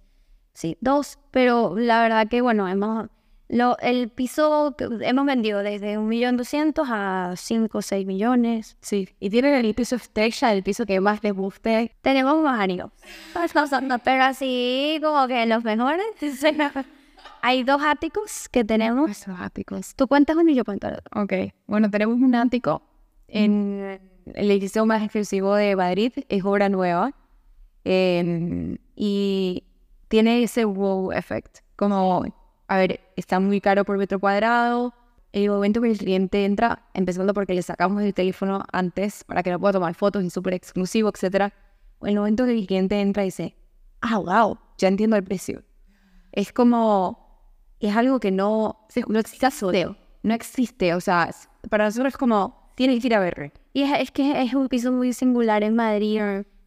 sí, 0.53 0.77
dos, 0.81 1.17
pero 1.31 1.75
la 1.75 2.01
verdad 2.01 2.27
que, 2.27 2.41
bueno, 2.41 2.67
hemos, 2.67 3.07
lo, 3.47 3.77
el 3.79 4.09
piso 4.09 4.75
que 4.77 4.87
hemos 5.01 5.25
vendido 5.25 5.63
desde 5.63 5.97
un 5.97 6.07
millón 6.07 6.37
doscientos 6.37 6.87
a 6.91 7.33
cinco 7.37 7.79
o 7.79 7.81
seis 7.81 8.05
millones. 8.05 8.77
Sí. 8.81 9.09
¿Y 9.19 9.29
tienen 9.29 9.53
el 9.65 9.73
piso 9.73 9.95
estrella, 9.95 10.53
el 10.53 10.61
piso 10.61 10.85
que 10.85 10.99
más 10.99 11.23
les 11.23 11.33
guste? 11.33 11.95
Tenemos 12.01 12.43
varios, 12.43 12.91
pero 14.03 14.23
así 14.23 14.99
como 15.01 15.27
que 15.27 15.45
los 15.47 15.63
mejores. 15.63 16.05
Hay 17.41 17.63
dos 17.63 17.81
áticos 17.81 18.49
que 18.49 18.63
tenemos. 18.63 19.09
Esos 19.09 19.35
áticos. 19.39 19.95
Tú 19.95 20.07
cuentas 20.07 20.35
uno 20.35 20.49
y 20.51 20.55
yo 20.55 20.65
cuento 20.65 20.87
el 20.87 20.95
otro. 20.95 21.21
Ok. 21.21 21.33
Bueno, 21.67 21.89
tenemos 21.89 22.15
un 22.15 22.35
ático 22.35 22.81
en 23.27 23.99
el 24.33 24.51
edificio 24.51 24.85
más 24.85 25.01
exclusivo 25.03 25.55
de 25.55 25.75
Madrid. 25.75 26.11
Es 26.29 26.43
obra 26.43 26.69
nueva. 26.69 27.13
em, 27.85 28.77
y 28.95 29.63
tiene 30.09 30.43
ese 30.43 30.65
wow 30.65 31.11
effect. 31.13 31.59
Como, 31.75 32.25
a 32.67 32.77
ver, 32.77 32.99
está 33.15 33.39
muy 33.39 33.61
caro 33.61 33.85
por 33.85 33.97
metro 33.97 34.19
cuadrado. 34.19 34.93
El 35.31 35.49
momento 35.49 35.79
que 35.81 35.91
el 35.91 35.97
cliente 35.97 36.43
entra, 36.45 36.87
empezando 36.93 37.33
porque 37.33 37.53
le 37.53 37.61
sacamos 37.61 38.01
el 38.01 38.13
teléfono 38.13 38.63
antes 38.71 39.23
para 39.23 39.43
que 39.43 39.51
no 39.51 39.59
pueda 39.59 39.73
tomar 39.73 39.93
fotos 39.93 40.23
y 40.23 40.29
súper 40.29 40.53
exclusivo, 40.55 41.09
etc. 41.09 41.53
El 42.01 42.15
momento 42.15 42.45
que 42.45 42.51
el 42.57 42.65
cliente 42.67 42.99
entra 42.99 43.23
dice, 43.23 43.55
ah, 44.01 44.17
wow, 44.17 44.57
ya 44.77 44.87
entiendo 44.87 45.15
el 45.15 45.23
precio. 45.23 45.63
Es 46.31 46.51
como, 46.51 47.28
es 47.87 47.95
algo 47.95 48.19
que 48.19 48.31
no, 48.31 48.85
no 49.07 49.19
existe, 49.19 49.85
no 50.23 50.33
existe, 50.33 50.93
o 50.93 51.01
sea, 51.01 51.29
para 51.69 51.85
nosotros 51.85 52.13
es 52.13 52.17
como, 52.17 52.71
tienes 52.75 53.01
que 53.01 53.07
ir 53.07 53.15
a 53.15 53.19
ver. 53.19 53.53
Y 53.73 53.83
es, 53.83 53.99
es 53.99 54.11
que 54.11 54.41
es 54.41 54.53
un 54.53 54.67
piso 54.67 54.91
muy 54.91 55.13
singular 55.13 55.63
en 55.63 55.75
Madrid, 55.75 56.21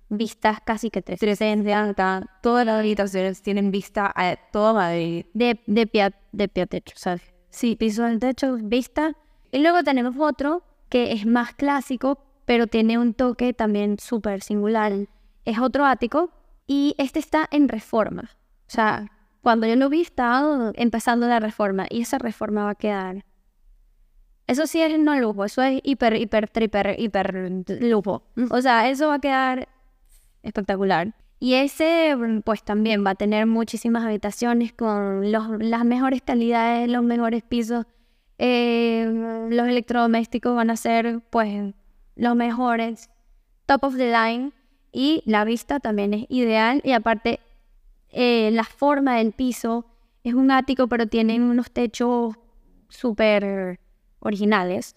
vistas 0.09 0.59
casi 0.65 0.91
que 0.91 1.03
tres 1.03 1.19
360, 1.21 2.39
todas 2.43 2.67
las 2.67 2.79
habitaciones 2.81 3.43
tienen 3.43 3.71
vista 3.71 4.13
a 4.15 4.37
todo 4.53 4.75
Madrid. 4.75 5.27
de, 5.35 5.61
de, 5.67 5.87
pie, 5.87 6.03
a- 6.05 6.13
de 6.33 6.49
pie 6.49 6.63
a 6.65 6.67
techo, 6.67 6.95
¿sabes? 6.97 7.23
Sí, 7.51 7.77
piso 7.77 8.05
del 8.05 8.19
techo, 8.19 8.57
vista. 8.63 9.13
Y 9.51 9.59
luego 9.59 9.83
tenemos 9.83 10.15
otro 10.19 10.63
que 10.89 11.13
es 11.13 11.27
más 11.27 11.55
clásico, 11.55 12.19
pero 12.47 12.67
tiene 12.67 12.99
un 12.99 13.13
toque 13.15 13.53
también 13.53 13.99
súper 13.99 14.43
singular. 14.43 14.93
Es 15.45 15.59
otro 15.59 15.85
ático 15.85 16.31
y 16.67 16.95
este 16.99 17.19
está 17.19 17.49
en 17.51 17.69
reforma. 17.69 18.31
O 18.67 18.71
sea, 18.71 19.11
cuando 19.43 19.67
yo 19.67 19.77
lo 19.77 19.89
vi 19.89 20.01
estaba 20.03 20.73
empezando 20.75 21.27
la 21.27 21.41
reforma 21.41 21.87
y 21.91 22.03
esa 22.03 22.19
reforma 22.19 22.65
va 22.65 22.71
a 22.71 22.75
quedar... 22.75 23.25
Eso 24.47 24.67
sí 24.67 24.81
es 24.81 24.99
no 24.99 25.17
lujo, 25.19 25.45
eso 25.45 25.63
es 25.63 25.81
hiper, 25.85 26.17
hiper, 26.17 26.49
triper, 26.49 26.97
hiper 26.99 27.65
lujo. 27.81 28.25
O 28.51 28.61
sea, 28.61 28.89
eso 28.91 29.09
va 29.09 29.15
a 29.15 29.21
quedar 29.21 29.69
espectacular. 30.43 31.15
Y 31.39 31.55
ese, 31.55 32.15
mm, 32.17 32.41
pues 32.43 32.63
también 32.63 33.05
va 33.05 33.11
a 33.11 33.15
tener 33.15 33.47
muchísimas 33.47 34.05
habitaciones 34.05 34.73
con 34.73 35.31
los- 35.33 35.49
las 35.61 35.85
mejores 35.85 36.23
calidades, 36.23 36.89
los 36.89 37.03
mejores 37.03 37.43
pisos. 37.43 37.87
Eh, 38.39 39.07
los 39.51 39.69
electrodomésticos 39.69 40.55
van 40.55 40.71
a 40.71 40.77
ser, 40.77 41.21
pues, 41.31 41.75
los 42.17 42.37
mejores, 42.37 43.11
top 43.67 43.85
of 43.85 43.97
the 43.97 44.11
line. 44.13 44.53
Y 44.93 45.23
la 45.25 45.45
vista 45.45 45.81
también 45.81 46.15
es 46.15 46.27
ideal. 46.29 46.81
Y 46.85 46.93
aparte, 46.93 47.41
eh, 48.13 48.51
la 48.53 48.65
forma 48.65 49.17
del 49.17 49.33
piso 49.33 49.87
es 50.23 50.35
un 50.35 50.51
ático, 50.51 50.87
pero 50.87 51.07
tienen 51.07 51.43
unos 51.43 51.71
techos 51.71 52.35
súper 52.89 53.81
originales. 54.21 54.97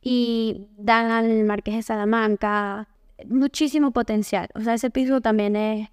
Y 0.00 0.68
dan 0.76 1.10
al 1.10 1.44
Marqués 1.44 1.76
de 1.76 1.82
Salamanca 1.82 2.88
muchísimo 3.26 3.92
potencial. 3.92 4.48
O 4.54 4.60
sea, 4.60 4.74
ese 4.74 4.90
piso 4.90 5.20
también 5.20 5.56
es... 5.56 5.88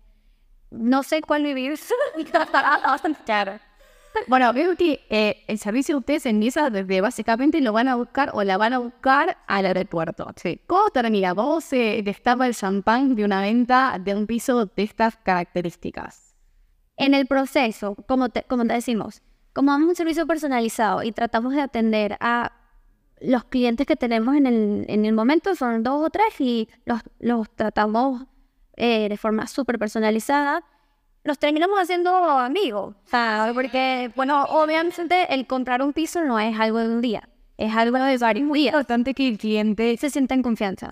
No 0.71 1.03
sé 1.03 1.21
cuál 1.21 1.43
vivir. 1.43 1.77
Bueno, 4.27 4.51
veo 4.51 4.75
que 4.75 5.05
eh, 5.09 5.41
el 5.47 5.57
servicio 5.57 5.95
de 5.95 5.99
ustedes 5.99 6.25
en 6.25 6.39
Niza 6.39 6.69
desde 6.69 6.99
básicamente 6.99 7.61
lo 7.61 7.71
van 7.71 7.87
a 7.87 7.95
buscar 7.95 8.31
o 8.33 8.43
la 8.43 8.57
van 8.57 8.73
a 8.73 8.79
buscar 8.79 9.37
al 9.47 9.65
aeropuerto. 9.65 10.27
Sí. 10.35 10.59
¿Cómo 10.67 10.89
termina? 10.89 11.33
¿Cómo 11.33 11.61
se 11.61 12.01
destapa 12.03 12.45
el 12.45 12.53
champán 12.53 13.15
de 13.15 13.23
una 13.23 13.41
venta 13.41 13.97
de 14.03 14.13
un 14.13 14.27
piso 14.27 14.65
de 14.65 14.83
estas 14.83 15.15
características? 15.15 16.30
En 16.97 17.13
el 17.13 17.25
proceso, 17.25 17.95
como 18.07 18.29
te, 18.29 18.43
como 18.43 18.65
te 18.65 18.73
decimos, 18.73 19.21
como 19.53 19.71
damos 19.71 19.89
un 19.89 19.95
servicio 19.95 20.27
personalizado 20.27 21.03
y 21.03 21.11
tratamos 21.11 21.53
de 21.53 21.61
atender 21.61 22.17
a 22.19 22.51
los 23.19 23.43
clientes 23.45 23.85
que 23.85 23.95
tenemos 23.95 24.35
en 24.35 24.45
el, 24.47 24.85
en 24.87 25.05
el 25.05 25.13
momento, 25.13 25.55
son 25.55 25.83
dos 25.83 26.05
o 26.05 26.09
tres, 26.09 26.39
y 26.39 26.67
los, 26.85 27.01
los 27.19 27.49
tratamos 27.55 28.23
eh, 28.77 29.09
de 29.09 29.17
forma 29.17 29.47
súper 29.47 29.77
personalizada, 29.77 30.63
nos 31.23 31.37
terminamos 31.37 31.79
haciendo 31.79 32.09
amigos. 32.15 32.95
Sea, 33.05 33.51
porque, 33.53 34.11
bueno, 34.15 34.43
obviamente 34.45 35.33
el 35.33 35.45
comprar 35.45 35.83
un 35.83 35.93
piso 35.93 36.23
no 36.23 36.39
es 36.39 36.59
algo 36.59 36.79
de 36.79 36.87
un 36.87 37.01
día, 37.01 37.29
es 37.57 37.75
algo 37.75 37.99
de 37.99 38.17
varios 38.17 38.47
Es 38.47 38.53
días. 38.53 38.73
importante 38.73 39.13
que 39.13 39.27
el 39.27 39.37
cliente 39.37 39.95
Se 39.97 40.09
sienta 40.09 40.33
en 40.33 40.41
confianza. 40.41 40.89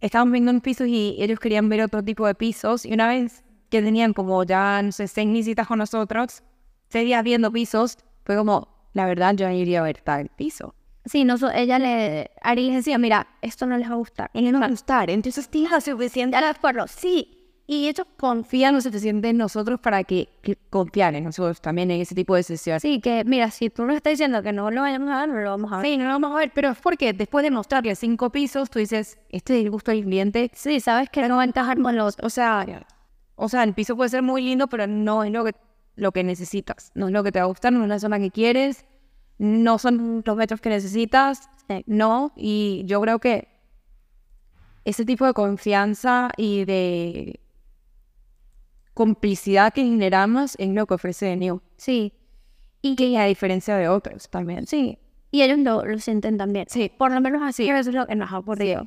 estaban 0.00 0.30
viendo 0.30 0.50
un 0.50 0.60
pisos 0.60 0.88
y 0.88 1.16
ellos 1.20 1.38
querían 1.40 1.68
ver 1.70 1.82
otro 1.82 2.02
tipo 2.02 2.26
de 2.26 2.34
pisos. 2.34 2.84
Y 2.84 2.92
una 2.92 3.08
vez 3.08 3.44
que 3.72 3.82
tenían 3.82 4.12
como 4.12 4.44
ya, 4.44 4.82
no 4.82 4.92
sé, 4.92 5.08
seis 5.08 5.32
visitas 5.32 5.66
con 5.66 5.78
nosotros, 5.78 6.42
seis 6.90 7.06
días 7.06 7.24
viendo 7.24 7.50
pisos, 7.50 7.96
fue 8.22 8.36
como, 8.36 8.68
la 8.92 9.06
verdad, 9.06 9.34
yo 9.34 9.48
iría 9.48 9.80
a 9.80 9.84
ver 9.84 9.98
tal 10.02 10.28
piso. 10.28 10.74
Sí, 11.06 11.24
no, 11.24 11.36
ella 11.54 11.78
le, 11.78 12.30
Ari 12.42 12.66
les 12.66 12.76
decía, 12.76 12.98
mira, 12.98 13.26
esto 13.40 13.66
no 13.66 13.78
les 13.78 13.88
va 13.88 13.94
a 13.94 13.96
gustar. 13.96 14.30
Y 14.34 14.42
no 14.42 14.60
va 14.60 14.66
a 14.66 14.68
gustar, 14.68 15.08
entonces 15.08 15.48
tienes 15.48 15.72
la 15.72 15.80
suficiente. 15.80 16.36
De 16.36 16.44
acuerdo, 16.44 16.86
sí. 16.86 17.38
Y 17.66 17.88
ellos 17.88 18.06
Confían 18.18 18.74
lo 18.74 18.80
suficiente 18.82 19.30
en 19.30 19.38
nosotros 19.38 19.80
para 19.80 20.04
que, 20.04 20.28
que 20.42 20.56
confiar 20.68 21.14
en 21.14 21.24
nosotros 21.24 21.60
también 21.62 21.90
en 21.90 22.02
ese 22.02 22.14
tipo 22.14 22.34
de 22.34 22.42
sesiones. 22.42 22.82
Sí, 22.82 23.00
que 23.00 23.24
mira, 23.24 23.50
si 23.50 23.70
tú 23.70 23.86
nos 23.86 23.96
estás 23.96 24.12
diciendo 24.12 24.42
que 24.42 24.52
no 24.52 24.70
lo 24.70 24.82
vayamos 24.82 25.08
a 25.10 25.20
ver, 25.20 25.28
no 25.30 25.40
lo 25.40 25.50
vamos 25.50 25.72
a 25.72 25.78
ver. 25.78 25.86
Sí, 25.86 25.96
no 25.96 26.04
lo 26.04 26.10
vamos 26.10 26.32
a 26.32 26.34
ver, 26.34 26.52
pero 26.54 26.70
es 26.70 26.78
porque 26.78 27.14
después 27.14 27.42
de 27.42 27.50
mostrarle 27.50 27.94
cinco 27.94 28.30
pisos, 28.30 28.68
tú 28.68 28.80
dices, 28.80 29.18
este 29.30 29.58
es 29.58 29.64
el 29.64 29.70
gusto 29.70 29.90
del 29.90 30.04
cliente. 30.04 30.50
Sí, 30.54 30.78
sabes 30.80 31.08
que 31.08 31.26
no 31.26 31.36
va 31.36 31.42
a 31.42 31.46
encajar 31.46 31.80
con 31.80 31.96
los... 31.96 32.16
O 32.22 32.28
sea, 32.28 32.66
o 33.42 33.48
sea, 33.48 33.62
el 33.64 33.74
piso 33.74 33.96
puede 33.96 34.10
ser 34.10 34.22
muy 34.22 34.42
lindo, 34.42 34.68
pero 34.68 34.86
no 34.86 35.24
es 35.24 35.32
lo 35.32 35.44
que, 35.44 35.52
lo 35.96 36.12
que 36.12 36.22
necesitas. 36.24 36.92
No 36.94 37.06
es 37.08 37.12
lo 37.12 37.22
que 37.24 37.32
te 37.32 37.38
va 37.38 37.44
a 37.44 37.48
gustar, 37.48 37.72
no 37.72 37.82
es 37.82 37.88
la 37.88 37.98
zona 37.98 38.18
que 38.18 38.30
quieres, 38.30 38.84
no 39.38 39.78
son 39.78 40.22
los 40.24 40.36
metros 40.36 40.60
que 40.60 40.68
necesitas, 40.70 41.48
Sí. 41.68 41.84
no. 41.86 42.32
Y 42.36 42.82
yo 42.86 43.00
creo 43.00 43.18
que 43.20 43.48
ese 44.84 45.04
tipo 45.04 45.24
de 45.26 45.32
confianza 45.32 46.30
y 46.36 46.64
de 46.64 47.40
complicidad 48.94 49.72
que 49.72 49.82
generamos 49.84 50.54
es 50.58 50.68
lo 50.70 50.86
que 50.86 50.94
ofrece 50.94 51.36
New. 51.36 51.60
Sí, 51.76 52.12
Y 52.82 53.16
a 53.16 53.24
diferencia 53.26 53.76
de 53.76 53.88
otros 53.88 54.28
también. 54.28 54.66
sí. 54.66 54.98
Y 55.34 55.40
ellos 55.42 55.60
lo, 55.60 55.82
lo 55.86 55.98
sienten 55.98 56.36
también. 56.36 56.66
Sí. 56.68 56.92
Por 56.98 57.10
lo 57.10 57.18
menos 57.22 57.40
así, 57.42 57.66
eso 57.66 57.88
es 57.88 57.94
lo 57.96 58.06
que 58.06 58.14
nos 58.16 58.30
ha 58.32 58.38
ocurrido. 58.38 58.86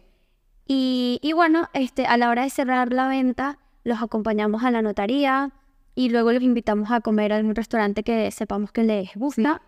Y, 0.68 1.18
y 1.24 1.34
bueno, 1.34 1.70
este, 1.74 2.06
a 2.06 2.18
la 2.18 2.30
hora 2.30 2.44
de 2.44 2.52
cerrar 2.52 2.94
la 2.94 3.08
venta, 3.08 3.58
los 3.86 4.02
acompañamos 4.02 4.64
a 4.66 4.72
la 4.72 4.82
notaría 4.82 5.52
y 5.96 6.10
luego 6.10 6.34
los 6.34 6.44
invitamos 6.44 6.92
a 6.92 7.00
comer 7.00 7.32
a 7.32 7.38
algún 7.38 7.56
restaurante 7.56 8.04
que 8.04 8.30
sepamos 8.32 8.74
que 8.74 8.84
les 8.84 9.16
gusta. 9.16 9.62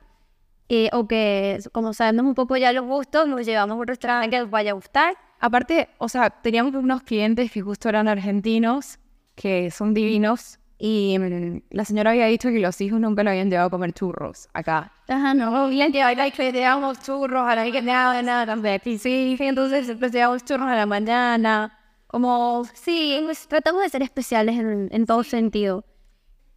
eh, 0.70 0.90
o 0.92 1.08
que, 1.08 1.60
como 1.72 1.94
sabemos 1.94 2.26
un 2.26 2.36
poco 2.36 2.58
ya 2.58 2.74
los 2.74 2.86
gustos, 2.86 3.26
nos 3.30 3.46
llevamos 3.46 3.76
a 3.78 3.80
un 3.80 3.88
restaurante 3.88 4.30
que 4.30 4.42
les 4.42 4.50
vaya 4.50 4.72
a 4.72 4.74
gustar. 4.74 5.16
Aparte, 5.40 5.88
o 5.98 6.10
sea, 6.10 6.30
teníamos 6.30 6.76
unos 6.76 7.04
clientes 7.04 7.50
que 7.52 7.62
justo 7.62 7.88
eran 7.88 8.10
argentinos, 8.10 9.00
que 9.36 9.72
son 9.72 9.94
divinos, 9.94 10.60
y 10.80 11.18
mm, 11.18 11.62
la 11.70 11.86
señora 11.86 12.12
había 12.12 12.26
dicho 12.26 12.50
que 12.50 12.60
los 12.60 12.82
hijos 12.82 13.00
nunca 13.00 13.24
lo 13.24 13.30
habían 13.30 13.50
llevado 13.50 13.68
a 13.68 13.72
comer 13.72 13.94
churros 13.94 14.50
acá. 14.54 14.92
Ajá, 15.08 15.34
no. 15.34 15.70
Bien 15.70 15.96
ahora 16.02 16.30
que 16.32 16.52
llevamos 16.52 17.00
churros, 17.02 17.40
ahora 17.40 17.62
hay 17.62 17.72
que 17.72 17.82
nada, 17.82 18.22
nada, 18.22 18.56
nada. 18.56 18.80
Sí, 18.84 19.38
entonces 19.40 19.86
siempre 19.86 20.10
llevamos 20.10 20.44
churros 20.44 20.68
a 20.68 20.76
la 20.76 20.86
mañana. 20.86 21.78
Como 22.08 22.64
Sí, 22.74 23.20
pues, 23.24 23.48
tratamos 23.48 23.84
de 23.84 23.90
ser 23.90 24.02
especiales 24.04 24.58
en, 24.58 24.90
en 24.92 25.06
todo 25.06 25.24
sentido. 25.24 25.84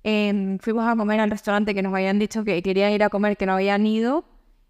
em, 0.02 0.58
fuimos 0.58 0.86
a 0.88 0.96
comer 0.96 1.20
al 1.20 1.30
restaurante 1.30 1.74
que 1.74 1.82
nos 1.82 1.92
habían 1.94 2.18
dicho 2.18 2.44
que 2.44 2.62
querían 2.62 2.92
ir 2.92 3.02
a 3.02 3.10
comer, 3.10 3.36
que 3.36 3.46
no 3.46 3.54
habían 3.54 3.86
ido. 3.86 4.24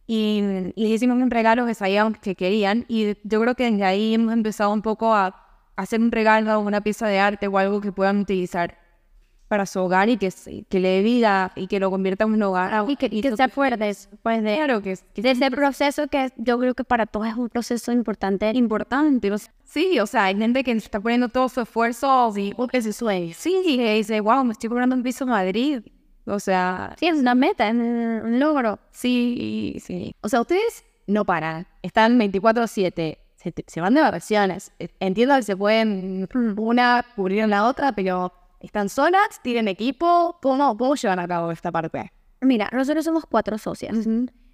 Y, 0.06 0.42
y 0.74 0.82
les 0.84 0.90
hicimos 0.96 1.18
un 1.18 1.30
regalo 1.30 1.66
que 1.66 1.74
sabíamos 1.74 2.18
que 2.18 2.34
querían. 2.34 2.84
Y 2.88 3.16
yo 3.24 3.40
creo 3.40 3.54
que 3.54 3.70
desde 3.70 3.84
ahí 3.84 4.14
hemos 4.14 4.32
empezado 4.32 4.72
un 4.72 4.82
poco 4.82 5.14
a 5.14 5.34
hacer 5.76 6.00
un 6.00 6.10
regalo, 6.12 6.60
una 6.60 6.80
pieza 6.82 7.06
de 7.08 7.20
arte 7.20 7.46
o 7.46 7.58
algo 7.58 7.80
que 7.80 7.92
puedan 7.92 8.18
utilizar 8.20 8.76
para 9.50 9.66
su 9.66 9.80
hogar 9.80 10.08
y 10.08 10.16
que, 10.16 10.30
le 10.78 10.88
dé 10.88 11.02
vida 11.02 11.50
y 11.56 11.66
que 11.66 11.80
lo 11.80 11.90
convierta 11.90 12.22
en 12.22 12.34
un 12.34 12.42
hogar. 12.44 12.88
Y 12.88 12.94
que, 12.94 13.06
y 13.10 13.20
que 13.20 13.36
se 13.36 13.48
pues, 13.48 13.76
de, 13.76 14.54
Claro 14.54 14.80
que, 14.80 14.96
que 15.12 15.22
de 15.22 15.32
ese 15.32 15.50
proceso 15.50 16.06
que 16.06 16.30
yo 16.36 16.56
creo 16.56 16.72
que 16.72 16.84
para 16.84 17.04
todos 17.04 17.26
es 17.26 17.34
un 17.34 17.48
proceso 17.48 17.90
importante. 17.90 18.52
importante. 18.54 19.32
o 19.32 19.36
sea, 19.36 19.52
sí, 19.64 19.98
o 19.98 20.06
sea, 20.06 20.26
hay 20.26 20.36
gente 20.38 20.62
que 20.62 20.70
está 20.70 21.00
poniendo 21.00 21.28
todo 21.30 21.48
su 21.48 21.60
esfuerzo 21.62 22.32
y 22.36 22.54
Porque 22.54 22.80
se 22.80 22.92
sueña. 22.92 23.34
sí, 23.34 23.60
y 23.66 23.76
que 23.78 23.94
dice, 23.94 24.20
wow, 24.20 24.44
me 24.44 24.52
estoy 24.52 24.68
comprando 24.68 24.94
un 24.94 25.02
piso 25.02 25.24
en 25.24 25.30
Madrid. 25.30 25.82
O 26.26 26.38
sea, 26.38 26.94
Sí, 26.96 27.08
es 27.08 27.18
una 27.18 27.34
meta, 27.34 27.66
es 27.66 27.74
un 27.74 28.38
logro. 28.38 28.78
sí, 28.92 29.82
sí. 29.84 30.14
O 30.20 30.28
sea, 30.28 30.42
ustedes 30.42 30.84
no 31.08 31.24
paran. 31.24 31.66
Están 31.82 32.20
24-7. 32.20 33.18
Se, 33.34 33.54
se 33.66 33.80
van 33.80 33.94
de 33.94 34.00
vacaciones. 34.00 34.70
Entiendo 35.00 35.34
que 35.34 35.42
se 35.42 35.56
pueden 35.56 36.28
una 36.56 37.04
cubrir 37.16 37.40
en 37.40 37.50
la 37.50 37.66
otra, 37.66 37.90
pero 37.90 38.32
están 38.60 38.88
solas, 38.88 39.40
tienen 39.42 39.68
equipo. 39.68 40.38
¿Cómo, 40.42 40.76
cómo 40.76 40.94
llevan 40.94 41.18
a 41.18 41.26
cabo 41.28 41.50
esta 41.50 41.72
parte? 41.72 42.12
Mira, 42.40 42.68
nosotros 42.72 43.04
somos 43.04 43.24
cuatro 43.26 43.58
socias. 43.58 43.96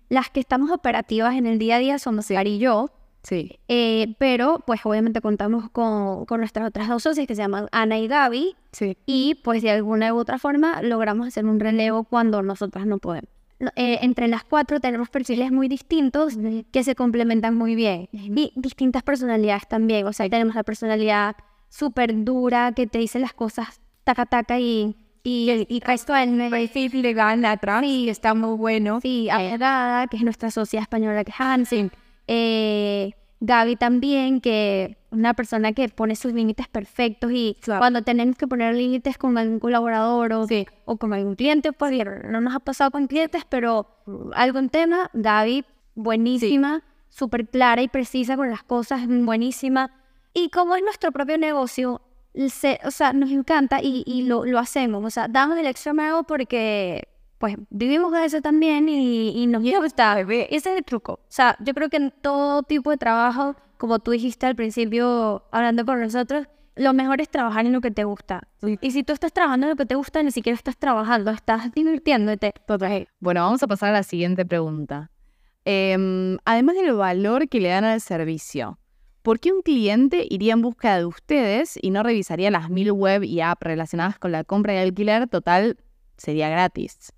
Las 0.09 0.31
que 0.31 0.41
estamos 0.41 0.71
operativas 0.71 1.35
en 1.35 1.47
el 1.47 1.59
día 1.59 1.77
a 1.77 1.79
día 1.79 1.99
somos 1.99 2.29
Gary 2.29 2.55
y 2.55 2.59
yo, 2.59 2.91
Sí. 3.23 3.59
eh, 3.67 4.15
pero 4.21 4.61
pues 4.65 4.81
obviamente 4.87 5.21
contamos 5.21 5.69
con, 5.71 6.27
con 6.27 6.39
nuestras 6.39 6.69
otras 6.69 6.89
dos 6.89 7.03
socias 7.03 7.27
que 7.27 7.35
se 7.35 7.43
llaman 7.43 7.67
Ana 7.73 7.99
y 7.99 8.07
Gaby 8.07 8.55
Sí. 8.71 8.97
y 9.05 9.35
pues 9.43 9.63
de 9.63 9.71
alguna 9.73 10.15
u 10.15 10.19
otra 10.19 10.39
forma 10.39 10.81
logramos 10.83 11.27
hacer 11.27 11.45
un 11.45 11.59
relevo 11.59 12.05
cuando 12.05 12.41
nosotras 12.43 12.87
no 12.87 12.99
podemos. 12.99 13.29
Eh, 13.75 13.99
entre 14.03 14.29
las 14.29 14.45
cuatro 14.45 14.79
tenemos 14.79 15.09
perfiles 15.09 15.51
muy 15.51 15.67
distintos 15.67 16.35
que 16.71 16.85
se 16.85 16.95
complementan 16.95 17.57
muy 17.57 17.75
bien 17.75 18.09
y 18.13 18.53
distintas 18.55 19.03
personalidades 19.03 19.67
también. 19.67 20.07
O 20.07 20.13
sea, 20.13 20.29
tenemos 20.29 20.55
la 20.55 20.63
personalidad 20.63 21.35
súper 21.69 22.23
dura 22.23 22.73
que 22.73 22.87
te 22.87 22.99
dice 22.99 23.19
las 23.19 23.33
cosas 23.33 23.81
taca 24.07 24.25
taca 24.25 24.59
y, 24.61 24.95
y, 25.25 25.67
y 25.69 25.81
caes 25.81 26.07
todo 26.07 26.17
en 26.17 26.49
Perfil 26.49 27.03
legal 27.03 27.45
atrás 27.45 27.83
y 27.85 28.09
está 28.09 28.35
muy 28.35 28.57
bueno. 28.57 29.01
Sí, 29.03 29.29
abogada, 29.29 30.07
que 30.07 30.17
es 30.17 30.23
nuestra 30.23 30.51
socia 30.53 30.81
española, 30.81 31.25
que 31.25 31.33
es 31.33 31.37
Hansen. 31.41 31.91
Eh, 32.29 33.13
Gaby 33.41 33.77
también, 33.77 34.41
que 34.41 34.85
es 34.85 34.97
una 35.11 35.35
persona 35.35 35.73
que 35.73 35.89
pone 35.89 36.15
sus 36.17 36.33
límites 36.33 36.69
perfectos 36.69 37.31
y 37.35 37.57
Claro. 37.61 37.81
cuando 37.81 38.03
tenemos 38.03 38.37
que 38.37 38.47
poner 38.47 38.75
límites 38.75 39.19
con 39.19 39.37
algún 39.37 39.59
colaborador 39.59 40.33
o, 40.33 40.47
Sí. 40.47 40.67
o 40.85 40.97
con 40.97 41.13
algún 41.13 41.35
cliente, 41.35 41.73
pues 41.73 41.93
no 42.31 42.41
nos 42.41 42.55
ha 42.55 42.61
pasado 42.61 42.91
con 42.93 43.07
clientes, 43.09 43.43
pero 43.49 43.87
algún 44.35 44.69
tema, 44.71 45.11
Gaby, 45.13 45.65
buenísima, 45.97 46.83
súper 47.09 47.49
clara 47.49 47.83
y 47.83 47.89
precisa 47.89 48.37
con 48.37 48.49
las 48.51 48.63
cosas, 48.63 49.03
buenísima. 49.09 49.91
Y 50.33 50.49
como 50.51 50.77
es 50.77 50.83
nuestro 50.83 51.13
propio 51.13 51.37
negocio, 51.39 52.01
se- 52.49 52.81
o 52.85 52.91
sea, 52.91 53.13
nos 53.13 53.31
encanta 53.31 53.81
y, 53.83 54.03
y 54.07 54.23
lo, 54.23 54.45
lo 54.45 54.59
hacemos. 54.59 55.05
O 55.05 55.11
sea, 55.11 55.29
damos 55.29 55.59
el 55.59 55.67
extra 55.67 55.93
mile 55.93 56.23
porque, 56.27 57.09
pues, 57.39 57.57
vivimos 57.71 58.13
de 58.13 58.25
eso 58.25 58.41
también 58.41 58.89
y, 58.89 59.31
y 59.43 59.47
nos 59.47 59.63
gusta. 59.63 60.15
bebé. 60.15 60.47
Ese 60.55 60.73
es 60.73 60.79
el 60.79 60.85
truco. 60.85 61.15
O 61.15 61.21
sea, 61.29 61.57
yo 61.61 61.75
creo 61.75 61.89
que 61.89 61.97
en 61.97 62.11
todo 62.23 62.63
tipo 62.63 62.91
de 62.91 62.97
trabajo, 62.97 63.57
como 63.79 63.99
tú 63.99 64.11
dijiste 64.13 64.47
al 64.47 64.57
principio, 64.57 65.45
hablando 65.51 65.85
con 65.85 66.01
nosotros, 66.01 66.47
lo 66.79 66.93
mejor 66.93 67.23
es 67.23 67.31
trabajar 67.31 67.65
en 67.65 67.73
lo 67.73 67.81
que 67.81 67.91
te 67.91 68.05
gusta. 68.05 68.49
Sí. 68.61 68.79
Y 68.83 68.91
si 68.91 69.03
tú 69.03 69.15
estás 69.15 69.33
trabajando 69.33 69.67
en 69.67 69.71
lo 69.71 69.77
que 69.77 69.87
te 69.87 69.95
gusta, 69.95 70.23
ni 70.23 70.31
siquiera 70.31 70.55
estás 70.57 70.77
trabajando, 70.77 71.31
estás 71.31 71.73
divirtiéndote. 71.73 72.53
Bueno, 73.19 73.41
vamos 73.45 73.63
a 73.63 73.67
pasar 73.67 73.89
a 73.91 73.93
la 73.93 74.03
siguiente 74.03 74.45
pregunta. 74.45 75.11
Em, 75.65 76.37
además 76.45 76.77
del 76.77 76.93
valor 76.93 77.49
que 77.49 77.61
le 77.61 77.71
dan 77.71 77.85
al 77.85 78.01
servicio, 78.01 78.79
¿por 79.27 79.41
qué 79.41 79.51
un 79.53 79.61
cliente 79.63 80.25
iría 80.31 80.53
en 80.53 80.63
busca 80.63 80.97
de 80.97 81.05
ustedes 81.05 81.77
y 81.83 81.91
no 81.91 82.03
revisaría 82.05 82.49
las 82.51 82.71
mil 82.71 82.93
web 82.93 83.25
y 83.25 83.41
app 83.41 83.61
relacionadas 83.63 84.19
con 84.21 84.31
la 84.31 84.45
compra 84.45 84.73
y 84.75 84.79
alquiler? 84.79 85.27
Total, 85.29 85.77
sería 86.17 86.49
gratis. 86.49 87.13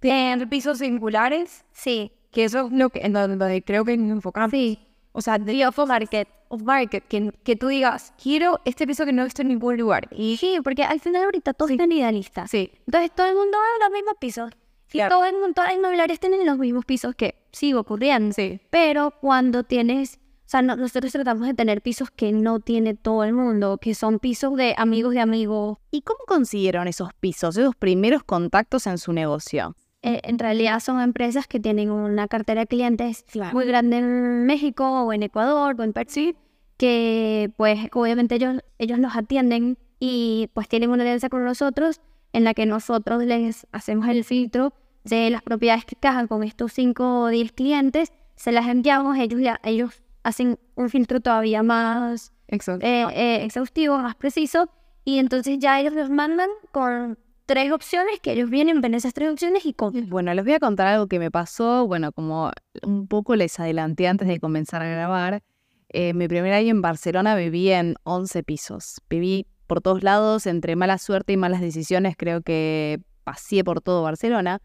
Tienen 0.00 0.48
pisos 0.48 0.78
singulares, 0.78 1.64
Sí, 1.72 2.12
que 2.30 2.44
eso 2.44 2.66
es 2.66 2.72
lo 2.72 2.90
que, 2.90 3.00
en 3.00 3.12
donde, 3.14 3.62
creo 3.62 3.84
que 3.84 3.96
nos 3.96 4.10
enfocamos. 4.12 4.50
sí. 4.52 4.78
O 5.12 5.20
sea, 5.20 5.38
de 5.38 5.66
off 5.66 5.78
market, 5.88 6.28
off 6.48 6.62
market, 6.62 7.02
que, 7.08 7.32
que 7.42 7.56
tú 7.56 7.66
digas, 7.66 8.12
quiero 8.22 8.60
este 8.64 8.86
piso 8.86 9.04
que 9.04 9.12
no 9.12 9.24
esté 9.24 9.42
en 9.42 9.48
ningún 9.48 9.76
lugar. 9.76 10.06
Y 10.12 10.36
Sí, 10.36 10.58
porque 10.62 10.84
al 10.84 11.00
final 11.00 11.24
ahorita 11.24 11.54
todos 11.54 11.72
están 11.72 11.90
idealistas. 11.90 12.48
sí, 12.50 12.70
Entonces 12.86 13.10
todo 13.12 13.26
el 13.26 13.34
mundo 13.34 13.58
va 13.58 13.84
a 13.84 13.88
los 13.88 13.96
mismos 13.98 14.14
pisos. 14.20 14.52
Y 14.90 14.98
Claro. 14.98 15.16
todo 15.16 15.24
el 15.24 15.32
mundo, 15.32 15.54
todas 15.54 15.70
las 15.70 15.78
inmobiliarias 15.78 16.20
tienen 16.20 16.46
los 16.46 16.56
mismos 16.58 16.84
pisos 16.84 17.16
que 17.16 17.34
sigue 17.50 17.74
ocurriendo. 17.74 18.32
sí. 18.32 18.60
Pero 18.70 19.10
cuando 19.20 19.64
tienes, 19.64 20.20
sea, 20.50 20.62
no- 20.62 20.76
nosotros 20.76 21.12
tratamos 21.12 21.46
de 21.46 21.54
tener 21.54 21.82
pisos 21.82 22.10
que 22.10 22.32
no 22.32 22.60
tiene 22.60 22.94
todo 22.94 23.24
el 23.24 23.32
mundo, 23.34 23.78
que 23.78 23.94
son 23.94 24.18
pisos 24.18 24.56
de 24.56 24.74
amigos 24.78 25.12
de 25.14 25.20
amigos. 25.20 25.78
¿Y 25.90 26.02
cómo 26.02 26.20
consiguieron 26.26 26.88
esos 26.88 27.12
pisos, 27.14 27.56
esos 27.56 27.76
primeros 27.76 28.22
contactos 28.24 28.86
en 28.86 28.98
su 28.98 29.12
negocio? 29.12 29.74
Eh, 30.02 30.20
en 30.24 30.38
realidad 30.38 30.80
son 30.80 31.00
empresas 31.00 31.46
que 31.48 31.58
tienen 31.60 31.90
una 31.90 32.28
cartera 32.28 32.60
de 32.62 32.66
clientes 32.68 33.24
Claro. 33.30 33.52
muy 33.52 33.66
grande 33.66 33.98
en 33.98 34.46
México 34.46 34.84
o 35.02 35.12
en 35.12 35.24
Ecuador 35.24 35.74
o 35.78 35.82
en 35.82 35.92
Perú, 35.92 36.34
que 36.76 37.50
pues 37.56 37.78
obviamente 37.92 38.36
ellos, 38.36 38.60
ellos 38.78 38.98
los 38.98 39.16
atienden 39.16 39.76
y 40.00 40.48
pues 40.54 40.68
tienen 40.68 40.90
una 40.90 41.02
alianza 41.02 41.28
con 41.28 41.44
nosotros 41.44 42.00
en 42.32 42.44
la 42.44 42.54
que 42.54 42.66
nosotros 42.66 43.24
les 43.24 43.66
hacemos 43.72 44.06
el 44.08 44.22
filtro 44.24 44.72
de 45.04 45.30
las 45.30 45.42
propiedades 45.42 45.84
que 45.84 45.96
cajan 45.96 46.28
con 46.28 46.42
estos 46.44 46.72
5 46.72 47.22
o 47.22 47.28
10 47.28 47.52
clientes, 47.52 48.12
se 48.36 48.52
las 48.52 48.68
enviamos, 48.68 49.18
ellos, 49.18 49.40
ya- 49.40 49.60
ellos 49.64 50.00
hacen 50.22 50.58
un 50.74 50.90
filtro 50.90 51.20
todavía 51.20 51.62
más 51.62 52.32
eh, 52.48 52.58
eh, 52.80 53.44
exhaustivo, 53.44 53.98
más 53.98 54.14
preciso, 54.14 54.70
y 55.04 55.18
entonces 55.18 55.58
ya 55.58 55.80
ellos 55.80 55.94
los 55.94 56.10
mandan 56.10 56.48
con 56.72 57.18
tres 57.46 57.72
opciones, 57.72 58.20
que 58.20 58.32
ellos 58.32 58.50
vienen, 58.50 58.82
ven 58.82 58.92
esas 58.94 59.14
tres 59.14 59.30
opciones 59.30 59.64
y 59.64 59.72
con... 59.72 60.08
Bueno, 60.10 60.34
les 60.34 60.44
voy 60.44 60.54
a 60.54 60.60
contar 60.60 60.86
algo 60.86 61.06
que 61.06 61.18
me 61.18 61.30
pasó. 61.30 61.86
Bueno, 61.86 62.12
como 62.12 62.52
un 62.82 63.08
poco 63.08 63.34
les 63.36 63.58
adelanté 63.58 64.06
antes 64.06 64.28
de 64.28 64.38
comenzar 64.38 64.82
a 64.82 64.86
grabar, 64.86 65.42
eh, 65.88 66.12
mi 66.12 66.28
primer 66.28 66.52
año 66.52 66.70
en 66.70 66.82
Barcelona 66.82 67.34
viví 67.36 67.70
en 67.70 67.94
11 68.04 68.42
pisos. 68.42 69.00
Viví 69.08 69.46
por 69.66 69.80
todos 69.80 70.02
lados, 70.02 70.46
entre 70.46 70.76
mala 70.76 70.98
suerte 70.98 71.32
y 71.32 71.36
malas 71.38 71.62
decisiones, 71.62 72.16
creo 72.18 72.42
que 72.42 73.00
pasé 73.24 73.64
por 73.64 73.80
todo 73.80 74.02
Barcelona. 74.02 74.60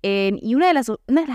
Y 0.00 0.54
una 0.54 0.68
de, 0.68 0.74
las, 0.74 0.86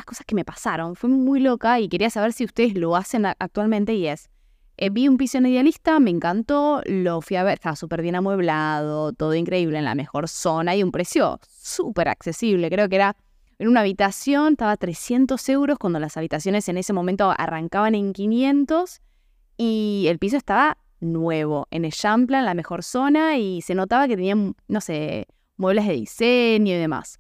cosas 0.06 0.26
que 0.26 0.36
me 0.36 0.46
pasaron 0.46 0.96
fue 0.96 1.10
muy 1.10 1.40
loca 1.40 1.80
y 1.80 1.90
quería 1.90 2.10
saber 2.10 2.34
si 2.34 2.46
ustedes 2.46 2.76
lo 2.76 2.96
hacen 2.96 3.26
actualmente 3.26 3.94
y 3.94 4.08
es, 4.08 4.30
eh, 4.78 4.90
vi 4.90 5.08
un 5.08 5.18
piso 5.18 5.38
en 5.38 5.46
Idealista, 5.46 6.00
me 6.00 6.10
encantó, 6.10 6.82
lo 6.86 7.22
fui 7.22 7.38
a 7.38 7.44
ver, 7.44 7.56
estaba 7.56 7.76
súper 7.76 8.02
bien 8.02 8.16
amueblado, 8.16 9.14
todo 9.14 9.36
increíble, 9.36 9.78
en 9.78 9.86
la 9.86 9.96
mejor 9.96 10.28
zona 10.28 10.76
y 10.76 10.82
un 10.82 10.92
precio 10.92 11.40
súper 11.48 12.08
accesible. 12.08 12.70
Creo 12.70 12.90
que 12.90 12.96
era 12.96 13.16
en 13.60 13.68
una 13.68 13.82
habitación, 13.82 14.54
estaba 14.54 14.76
300 14.78 15.48
euros 15.50 15.78
cuando 15.78 16.00
las 16.00 16.18
habitaciones 16.18 16.68
en 16.70 16.78
ese 16.78 16.92
momento 16.92 17.34
arrancaban 17.38 17.96
en 17.96 18.14
500 18.14 19.02
y 19.58 20.06
el 20.08 20.18
piso 20.18 20.38
estaba 20.38 20.78
nuevo, 21.02 21.68
en 21.70 21.86
Echampla, 21.86 22.40
en 22.40 22.46
la 22.46 22.54
mejor 22.56 22.84
zona 22.84 23.38
y 23.38 23.62
se 23.62 23.76
notaba 23.76 24.08
que 24.08 24.16
tenían, 24.16 24.56
no 24.68 24.82
sé, 24.82 25.28
muebles 25.58 25.86
de 25.86 25.94
diseño 25.94 26.74
y 26.74 26.78
demás. 26.78 27.20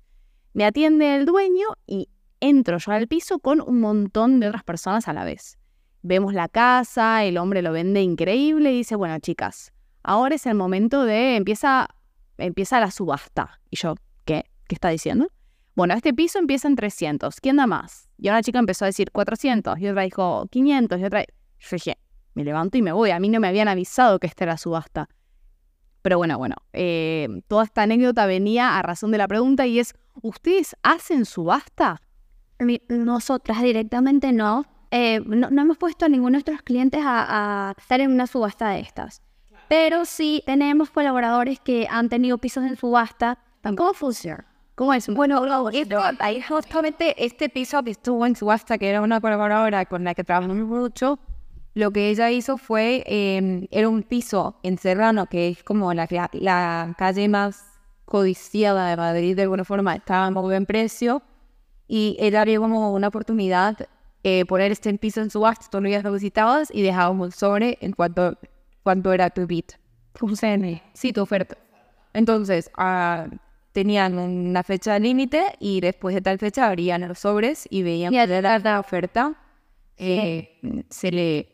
Me 0.53 0.65
atiende 0.65 1.15
el 1.15 1.25
dueño 1.25 1.65
y 1.87 2.09
entro 2.39 2.77
yo 2.77 2.91
al 2.91 3.07
piso 3.07 3.39
con 3.39 3.59
un 3.59 3.79
montón 3.79 4.39
de 4.39 4.49
otras 4.49 4.63
personas 4.63 5.07
a 5.07 5.13
la 5.13 5.23
vez. 5.23 5.57
Vemos 6.03 6.35
la 6.35 6.47
casa, 6.47 7.23
el 7.23 7.39
hombre 7.39 7.63
lo 7.63 7.71
vende 7.71 8.01
increíble 8.03 8.71
y 8.71 8.77
dice, 8.77 8.95
bueno, 8.95 9.17
chicas, 9.19 9.73
ahora 10.03 10.35
es 10.35 10.45
el 10.45 10.53
momento 10.53 11.05
de, 11.05 11.37
empieza, 11.37 11.87
empieza 12.37 12.79
la 12.79 12.91
subasta. 12.91 13.61
Y 13.71 13.77
yo, 13.77 13.95
¿qué? 14.25 14.45
¿Qué 14.67 14.75
está 14.75 14.89
diciendo? 14.89 15.27
Bueno, 15.75 15.95
este 15.95 16.13
piso 16.13 16.37
empieza 16.37 16.67
en 16.67 16.75
300, 16.75 17.39
¿quién 17.39 17.55
da 17.55 17.65
más? 17.65 18.07
Y 18.19 18.29
una 18.29 18.43
chica 18.43 18.59
empezó 18.59 18.85
a 18.85 18.89
decir 18.89 19.09
400, 19.11 19.79
y 19.79 19.87
otra 19.87 20.03
dijo 20.03 20.47
500, 20.51 20.99
y 20.99 21.03
otra... 21.03 21.23
Yo 21.23 21.69
dije, 21.71 21.97
me 22.35 22.43
levanto 22.43 22.77
y 22.77 22.83
me 22.83 22.91
voy, 22.91 23.09
a 23.09 23.19
mí 23.19 23.29
no 23.29 23.39
me 23.39 23.47
habían 23.47 23.69
avisado 23.69 24.19
que 24.19 24.27
esta 24.27 24.43
era 24.43 24.57
subasta. 24.57 25.09
Pero 26.03 26.17
bueno, 26.17 26.37
bueno, 26.37 26.57
eh, 26.73 27.41
toda 27.47 27.63
esta 27.63 27.83
anécdota 27.83 28.25
venía 28.25 28.77
a 28.77 28.81
razón 28.81 29.11
de 29.11 29.17
la 29.17 29.27
pregunta 29.27 29.65
y 29.65 29.79
es, 29.79 29.95
¿ustedes 30.21 30.75
hacen 30.83 31.25
subasta? 31.25 32.01
Nosotras 32.89 33.61
directamente 33.61 34.31
no. 34.33 34.65
Eh, 34.91 35.21
no. 35.25 35.49
no 35.49 35.61
hemos 35.61 35.77
puesto 35.77 36.05
a 36.05 36.09
ninguno 36.09 36.27
de 36.27 36.33
nuestros 36.33 36.61
clientes 36.61 37.01
a, 37.03 37.69
a 37.69 37.73
estar 37.77 38.01
en 38.01 38.11
una 38.11 38.27
subasta 38.27 38.69
de 38.69 38.81
estas. 38.81 39.21
Pero 39.69 40.03
sí 40.03 40.43
tenemos 40.45 40.89
colaboradores 40.89 41.61
que 41.61 41.87
han 41.89 42.09
tenido 42.09 42.37
pisos 42.37 42.65
en 42.65 42.75
subasta. 42.75 43.39
¿Cómo 43.63 43.93
funciona? 43.93 44.45
¿Cómo 44.75 44.93
es? 44.93 45.07
Bueno, 45.07 45.69
esto, 45.69 46.01
ahí 46.19 46.41
justamente 46.41 47.15
este 47.23 47.47
piso 47.47 47.81
que 47.81 47.91
estuvo 47.91 48.25
en 48.25 48.35
subasta, 48.35 48.77
que 48.77 48.89
era 48.89 49.01
una 49.01 49.21
colaboradora 49.21 49.85
con 49.85 50.03
la 50.03 50.15
que 50.15 50.23
trabajamos 50.23 50.57
mucho, 50.57 51.17
lo 51.73 51.91
que 51.91 52.09
ella 52.09 52.29
hizo 52.31 52.57
fue, 52.57 53.03
eh, 53.07 53.67
era 53.71 53.89
un 53.89 54.03
piso 54.03 54.59
en 54.63 54.77
Serrano, 54.77 55.25
que 55.25 55.49
es 55.49 55.63
como 55.63 55.93
la, 55.93 56.07
la 56.33 56.95
calle 56.97 57.27
más 57.27 57.63
codiciada 58.05 58.89
de 58.89 58.97
Madrid, 58.97 59.35
de 59.35 59.43
alguna 59.43 59.65
forma, 59.65 59.95
estaba 59.95 60.27
a 60.27 60.31
muy 60.31 60.43
buen 60.43 60.65
precio, 60.65 61.23
y 61.87 62.15
ella 62.19 62.45
vio 62.45 62.61
como 62.61 62.93
una 62.93 63.07
oportunidad 63.07 63.87
eh, 64.23 64.45
poner 64.45 64.71
este 64.71 64.93
piso 64.97 65.21
en 65.21 65.29
subasta, 65.29 65.67
tú 65.69 65.81
lo 65.81 65.89
lo 65.89 66.11
visitabas 66.13 66.69
y 66.73 66.81
dejábamos 66.81 67.25
un 67.25 67.31
sobre 67.33 67.77
en 67.81 67.91
cuanto, 67.91 68.37
cuánto 68.81 69.11
era 69.11 69.29
tu. 69.29 69.47
¿Cómo 70.17 70.35
se 70.35 70.81
Sí, 70.93 71.11
tu 71.11 71.21
oferta. 71.21 71.57
Entonces, 72.13 72.71
uh, 72.77 73.35
tenían 73.73 74.17
una 74.17 74.63
fecha 74.63 74.97
límite 74.99 75.43
y 75.59 75.81
después 75.81 76.15
de 76.15 76.21
tal 76.21 76.37
fecha 76.37 76.67
abrían 76.67 77.05
los 77.07 77.19
sobres 77.19 77.67
y 77.69 77.83
veían 77.83 78.13
cuál 78.13 78.31
era 78.31 78.59
la 78.59 78.79
oferta. 78.79 79.35
Eh, 79.97 80.59
se 80.89 81.11
le 81.11 81.52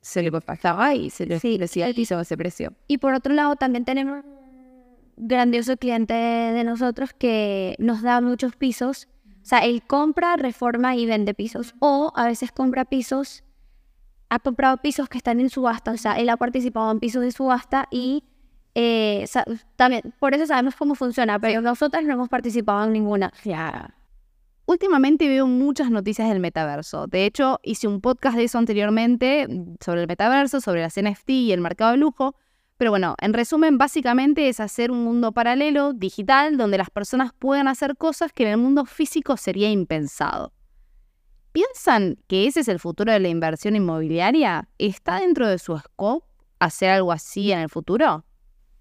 se 0.00 0.22
le 0.22 0.32
pasaba 0.32 0.94
y 0.94 1.10
se 1.10 1.26
le 1.26 1.38
decía 1.38 1.86
el 1.86 1.94
piso 1.94 2.16
a 2.16 2.22
ese 2.22 2.36
precio. 2.36 2.72
Y 2.86 2.98
por 2.98 3.14
otro 3.14 3.34
lado, 3.34 3.56
también 3.56 3.84
tenemos 3.84 4.24
un 4.24 5.28
grandioso 5.28 5.76
cliente 5.76 6.14
de 6.14 6.64
nosotros 6.64 7.12
que 7.12 7.76
nos 7.78 8.02
da 8.02 8.20
muchos 8.20 8.56
pisos. 8.56 9.08
O 9.42 9.46
sea, 9.46 9.60
él 9.60 9.82
compra, 9.86 10.36
reforma 10.36 10.96
y 10.96 11.06
vende 11.06 11.34
pisos. 11.34 11.74
O 11.80 12.12
a 12.14 12.26
veces 12.26 12.52
compra 12.52 12.84
pisos, 12.84 13.44
ha 14.28 14.38
comprado 14.38 14.78
pisos 14.78 15.08
que 15.08 15.18
están 15.18 15.40
en 15.40 15.50
subasta. 15.50 15.92
O 15.92 15.96
sea, 15.96 16.18
él 16.18 16.28
ha 16.28 16.36
participado 16.36 16.90
en 16.90 17.00
pisos 17.00 17.22
de 17.22 17.32
subasta 17.32 17.86
y 17.90 18.24
eh, 18.74 19.26
también, 19.76 20.14
por 20.18 20.34
eso 20.34 20.46
sabemos 20.46 20.76
cómo 20.76 20.94
funciona, 20.94 21.38
pero 21.38 21.60
nosotros 21.60 22.04
no 22.04 22.14
hemos 22.14 22.28
participado 22.28 22.84
en 22.84 22.92
ninguna. 22.92 23.32
Ya. 23.44 23.94
Últimamente 24.70 25.26
veo 25.26 25.48
muchas 25.48 25.90
noticias 25.90 26.28
del 26.28 26.38
metaverso. 26.38 27.08
De 27.08 27.26
hecho, 27.26 27.58
hice 27.64 27.88
un 27.88 28.00
podcast 28.00 28.36
de 28.36 28.44
eso 28.44 28.56
anteriormente 28.56 29.48
mm, 29.48 29.78
sobre 29.80 30.02
el 30.02 30.06
metaverso, 30.06 30.60
sobre 30.60 30.80
las 30.80 30.94
NFT 30.94 31.30
y 31.30 31.50
el 31.50 31.60
mercado 31.60 31.90
de 31.90 31.96
lujo. 31.96 32.36
Pero 32.76 32.92
bueno, 32.92 33.16
en 33.20 33.32
resumen, 33.32 33.78
básicamente 33.78 34.48
es 34.48 34.60
hacer 34.60 34.92
un 34.92 35.02
mundo 35.02 35.32
paralelo, 35.32 35.92
digital, 35.92 36.56
donde 36.56 36.78
las 36.78 36.88
personas 36.88 37.32
puedan 37.36 37.66
hacer 37.66 37.96
cosas 37.96 38.32
que 38.32 38.44
en 38.44 38.50
el 38.50 38.58
mundo 38.58 38.84
físico 38.84 39.36
sería 39.36 39.68
impensado. 39.68 40.52
¿Piensan 41.50 42.18
que 42.28 42.46
ese 42.46 42.60
es 42.60 42.68
el 42.68 42.78
futuro 42.78 43.12
de 43.12 43.18
la 43.18 43.28
inversión 43.28 43.74
inmobiliaria? 43.74 44.68
¿Está 44.78 45.18
dentro 45.18 45.48
de 45.48 45.58
su 45.58 45.76
scope 45.76 46.24
hacer 46.60 46.90
algo 46.90 47.10
así 47.10 47.50
en 47.50 47.58
el 47.58 47.70
futuro? 47.70 48.24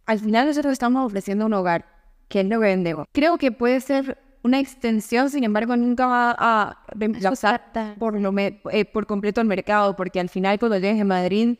al 0.05 0.19
final 0.19 0.45
nosotros 0.45 0.71
estamos 0.71 1.03
ofreciendo 1.03 1.47
un 1.47 1.53
hogar, 1.53 1.85
que 2.27 2.41
es 2.41 2.45
lo 2.45 2.59
que 2.59 2.67
vendemos. 2.67 3.07
Creo 3.11 3.39
que 3.39 3.51
puede 3.51 3.81
ser 3.81 4.28
una 4.43 4.59
extensión, 4.59 5.29
sin 5.29 5.43
embargo, 5.43 5.75
nunca 5.75 6.07
va 6.07 6.35
a 6.37 6.83
reemplazar 6.89 7.95
por, 7.97 8.17
eh, 8.17 8.85
por 8.85 9.05
completo 9.05 9.41
el 9.41 9.47
mercado, 9.47 9.95
porque 9.95 10.19
al 10.19 10.29
final 10.29 10.59
cuando 10.59 10.77
llegues 10.77 11.01
a 11.01 11.05
Madrid 11.05 11.57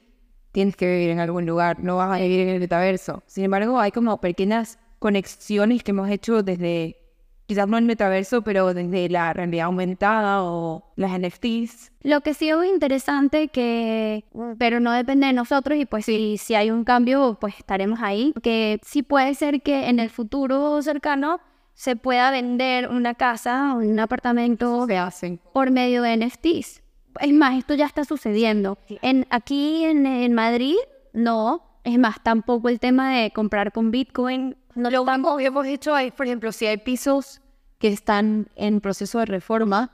tienes 0.51 0.75
que 0.75 0.87
vivir 0.87 1.09
en 1.09 1.19
algún 1.19 1.45
lugar, 1.45 1.79
no 1.79 1.97
vas 1.97 2.17
a 2.17 2.21
vivir 2.21 2.41
en 2.41 2.49
el 2.49 2.59
metaverso. 2.59 3.23
Sin 3.27 3.43
embargo, 3.43 3.79
hay 3.79 3.91
como 3.91 4.19
pequeñas 4.19 4.79
conexiones 4.99 5.83
que 5.83 5.91
hemos 5.91 6.09
hecho 6.09 6.43
desde 6.43 6.97
quizás 7.49 7.67
no 7.67 7.79
el 7.79 7.85
metaverso, 7.85 8.43
pero 8.43 8.75
desde 8.75 9.09
la 9.09 9.33
realidad 9.33 9.65
aumentada 9.65 10.43
o 10.43 10.83
las 10.95 11.19
NFTs. 11.19 11.91
Lo 12.03 12.21
que 12.21 12.35
sí 12.35 12.47
es 12.47 12.55
interesante 12.65 13.47
que, 13.47 14.23
pero 14.59 14.79
no 14.79 14.91
depende 14.91 15.25
de 15.25 15.33
nosotros 15.33 15.79
y 15.79 15.85
pues 15.87 16.05
si, 16.05 16.37
si 16.37 16.53
hay 16.53 16.69
un 16.69 16.83
cambio, 16.83 17.39
pues 17.41 17.55
estaremos 17.57 18.01
ahí, 18.03 18.35
que 18.43 18.79
sí 18.83 19.01
puede 19.01 19.33
ser 19.33 19.63
que 19.63 19.89
en 19.89 19.99
el 19.99 20.11
futuro 20.11 20.79
cercano 20.83 21.39
se 21.79 21.95
pueda 21.95 22.29
vender 22.29 22.89
una 22.89 23.13
casa 23.13 23.73
o 23.73 23.77
un 23.77 24.01
apartamento 24.01 24.85
por 25.53 25.71
medio 25.71 26.01
de 26.01 26.17
NFTs. 26.17 26.83
Es 27.21 27.31
más, 27.31 27.57
esto 27.57 27.73
ya 27.73 27.85
está 27.85 28.03
sucediendo. 28.03 28.77
En, 29.01 29.25
aquí 29.29 29.85
en, 29.85 30.05
en 30.05 30.33
Madrid, 30.33 30.75
no. 31.13 31.79
Es 31.85 31.97
más, 31.97 32.21
tampoco 32.21 32.67
el 32.67 32.81
tema 32.81 33.15
de 33.15 33.31
comprar 33.31 33.71
con 33.71 33.91
Bitcoin 33.91 34.57
no 34.75 34.89
lo 34.89 35.05
hemos 35.39 35.65
hecho, 35.67 35.95
hay, 35.95 36.11
por 36.11 36.25
ejemplo, 36.25 36.51
si 36.51 36.65
hay 36.65 36.75
pisos 36.75 37.39
que 37.77 37.87
están 37.87 38.49
en 38.57 38.81
proceso 38.81 39.19
de 39.19 39.25
reforma, 39.27 39.93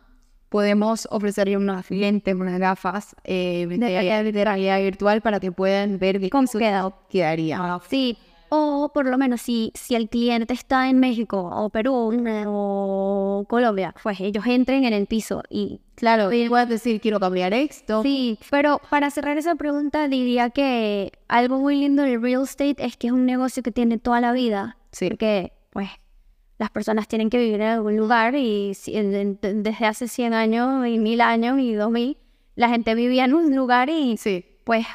podemos 0.50 1.08
ofrecerle 1.12 1.56
unos 1.56 1.91
lentes, 1.91 2.34
unas 2.34 2.58
gafas 2.60 3.15
eh, 3.24 3.67
de, 3.67 4.43
realidad 4.43 4.80
virtual 4.82 5.21
para 5.21 5.39
que 5.39 5.52
puedan 5.52 6.00
ver 6.00 6.19
cómo 6.32 6.48
queda. 6.48 6.91
quedaría. 7.10 7.80
Sí, 7.88 8.17
o 8.56 8.89
por 8.94 9.06
lo 9.08 9.18
menos 9.18 9.41
si, 9.41 9.72
si 9.76 9.96
el 9.96 10.10
cliente 10.10 10.54
está 10.54 10.89
en 10.89 11.00
México 11.00 11.39
o 11.39 11.70
Perú 11.70 12.12
o 12.48 13.46
Colombia, 13.48 13.94
pues 14.02 14.20
ellos 14.20 14.46
entren 14.46 14.86
en 14.86 14.94
el 14.94 15.08
piso 15.08 15.44
y 15.50 15.82
claro, 15.96 16.32
y 16.32 16.50
puedes 16.50 16.70
decir 16.70 17.02
quiero 17.02 17.20
cambiar 17.20 17.54
esto. 17.54 18.04
Sí, 18.04 18.38
pero 18.50 18.82
para 18.89 19.10
cerrar 19.12 19.38
esa 19.38 19.56
pregunta 19.56 20.08
diría 20.08 20.50
que 20.50 21.12
algo 21.28 21.60
muy 21.60 21.78
lindo 21.78 22.04
del 22.04 22.22
real 22.22 22.44
estate 22.44 22.76
es 22.78 22.98
que 22.98 23.08
es 23.08 23.13
un 23.13 23.26
negocio 23.26 23.63
que 23.63 23.72
tiene 23.72 23.98
toda 23.98 24.22
la 24.22 24.32
vida. 24.32 24.78
Sí. 24.91 25.10
Porque 25.10 25.54
pues 25.72 25.89
las 26.58 26.70
personas 26.72 27.08
tienen 27.08 27.30
que 27.30 27.38
vivir 27.38 27.62
en 27.62 27.68
algún 27.68 27.98
lugar 27.98 28.36
y 28.36 28.74
desde 28.86 29.86
hace 29.86 30.08
100 30.08 30.34
años 30.34 30.88
y 30.88 31.00
1000 31.00 31.22
años 31.22 31.60
y 31.60 31.74
2000 31.74 32.18
la 32.56 32.70
gente 32.70 32.96
vivía 32.96 33.26
en 33.26 33.34
un 33.34 33.56
lugar 33.56 33.89
y 33.89 34.18
sí. 34.18 34.46
pues 34.63 34.86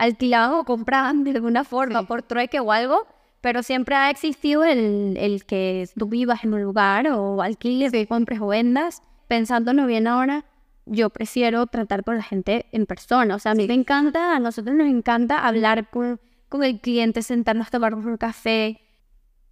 alquilaban 0.00 0.58
o 0.58 0.64
compraban 0.64 1.24
de 1.24 1.32
alguna 1.32 1.62
forma 1.62 2.04
por 2.04 2.22
trueque 2.22 2.58
o 2.58 2.72
algo, 2.72 3.06
pero 3.42 3.62
siempre 3.62 3.94
ha 3.94 4.08
existido 4.08 4.64
el, 4.64 5.14
el 5.18 5.44
que 5.44 5.88
tú 5.94 6.06
vivas 6.06 6.42
en 6.42 6.54
un 6.54 6.62
lugar 6.62 7.06
o 7.08 7.42
alquiles, 7.42 7.92
sí. 7.92 8.06
compres 8.06 8.40
o 8.40 8.48
vendas. 8.48 9.02
Pensándolo 9.28 9.86
bien 9.86 10.06
ahora, 10.06 10.46
yo 10.86 11.10
prefiero 11.10 11.66
tratar 11.66 12.02
con 12.02 12.16
la 12.16 12.22
gente 12.22 12.66
en 12.72 12.86
persona. 12.86 13.34
O 13.34 13.38
sea, 13.38 13.52
a 13.52 13.54
mí 13.54 13.66
me 13.66 13.74
encanta, 13.74 14.34
a 14.34 14.40
nosotros 14.40 14.74
nos 14.74 14.88
encanta 14.88 15.46
hablar 15.46 15.90
con, 15.90 16.18
con 16.48 16.64
el 16.64 16.80
cliente, 16.80 17.22
sentarnos 17.22 17.68
a 17.68 17.70
tomar 17.70 17.94
un 17.94 18.16
café. 18.16 18.80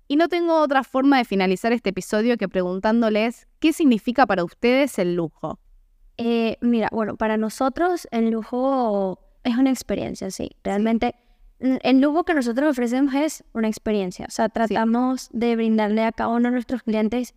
Y 0.08 0.16
no 0.16 0.28
tengo 0.28 0.58
otra 0.60 0.82
forma 0.82 1.18
de 1.18 1.26
finalizar 1.26 1.74
este 1.74 1.90
episodio 1.90 2.38
que 2.38 2.48
preguntándoles 2.48 3.46
qué 3.58 3.74
significa 3.74 4.26
para 4.26 4.44
ustedes 4.44 4.98
el 4.98 5.14
lujo. 5.14 5.60
Eh, 6.16 6.56
mira, 6.62 6.88
bueno, 6.90 7.16
para 7.16 7.36
nosotros 7.36 8.08
el 8.10 8.30
lujo 8.30 9.27
es 9.48 9.56
una 9.56 9.70
experiencia, 9.70 10.30
sí. 10.30 10.50
Realmente 10.62 11.14
el 11.60 12.00
lujo 12.00 12.24
que 12.24 12.34
nosotros 12.34 12.70
ofrecemos 12.70 13.14
es 13.14 13.44
una 13.52 13.68
experiencia. 13.68 14.26
O 14.28 14.30
sea, 14.30 14.48
tratamos 14.48 15.28
de 15.32 15.56
brindarle 15.56 16.04
a 16.04 16.12
cada 16.12 16.30
uno 16.30 16.48
de 16.48 16.52
nuestros 16.52 16.82
clientes 16.82 17.34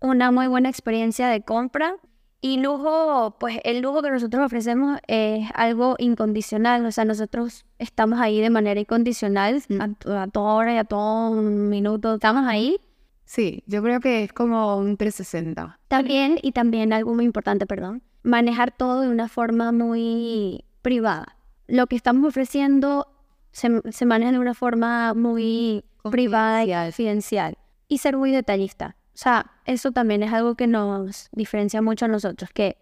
una 0.00 0.30
muy 0.30 0.46
buena 0.46 0.68
experiencia 0.68 1.28
de 1.28 1.42
compra. 1.42 1.96
Y 2.40 2.58
lujo, 2.58 3.36
pues 3.40 3.58
el 3.64 3.80
lujo 3.80 4.00
que 4.00 4.12
nosotros 4.12 4.46
ofrecemos 4.46 5.00
es 5.08 5.48
algo 5.54 5.96
incondicional. 5.98 6.86
O 6.86 6.92
sea, 6.92 7.04
nosotros 7.04 7.64
estamos 7.78 8.20
ahí 8.20 8.40
de 8.40 8.50
manera 8.50 8.78
incondicional 8.78 9.62
a, 9.80 10.22
a 10.22 10.28
toda 10.28 10.54
hora 10.54 10.74
y 10.74 10.78
a 10.78 10.84
todo 10.84 11.32
minuto. 11.32 12.14
Estamos 12.14 12.44
ahí. 12.46 12.76
Sí, 13.24 13.62
yo 13.66 13.82
creo 13.82 14.00
que 14.00 14.24
es 14.24 14.32
como 14.32 14.76
un 14.78 14.96
360. 14.96 15.80
También, 15.88 16.38
y 16.42 16.52
también 16.52 16.92
algo 16.92 17.14
muy 17.14 17.24
importante, 17.24 17.66
perdón, 17.66 18.02
manejar 18.22 18.70
todo 18.70 19.00
de 19.00 19.08
una 19.08 19.28
forma 19.28 19.72
muy 19.72 20.64
privada. 20.88 21.36
Lo 21.66 21.86
que 21.86 21.96
estamos 21.96 22.26
ofreciendo 22.26 23.06
se, 23.52 23.82
se 23.92 24.06
maneja 24.06 24.32
de 24.32 24.38
una 24.38 24.54
forma 24.54 25.12
muy 25.12 25.84
privada 26.10 26.64
y 26.64 26.72
confidencial. 26.72 27.58
Y 27.88 27.98
ser 27.98 28.16
muy 28.16 28.32
detallista. 28.32 28.96
O 29.08 29.18
sea, 29.18 29.50
eso 29.66 29.92
también 29.92 30.22
es 30.22 30.32
algo 30.32 30.54
que 30.54 30.66
nos 30.66 31.28
diferencia 31.32 31.82
mucho 31.82 32.06
a 32.06 32.08
nosotros, 32.08 32.48
que 32.54 32.78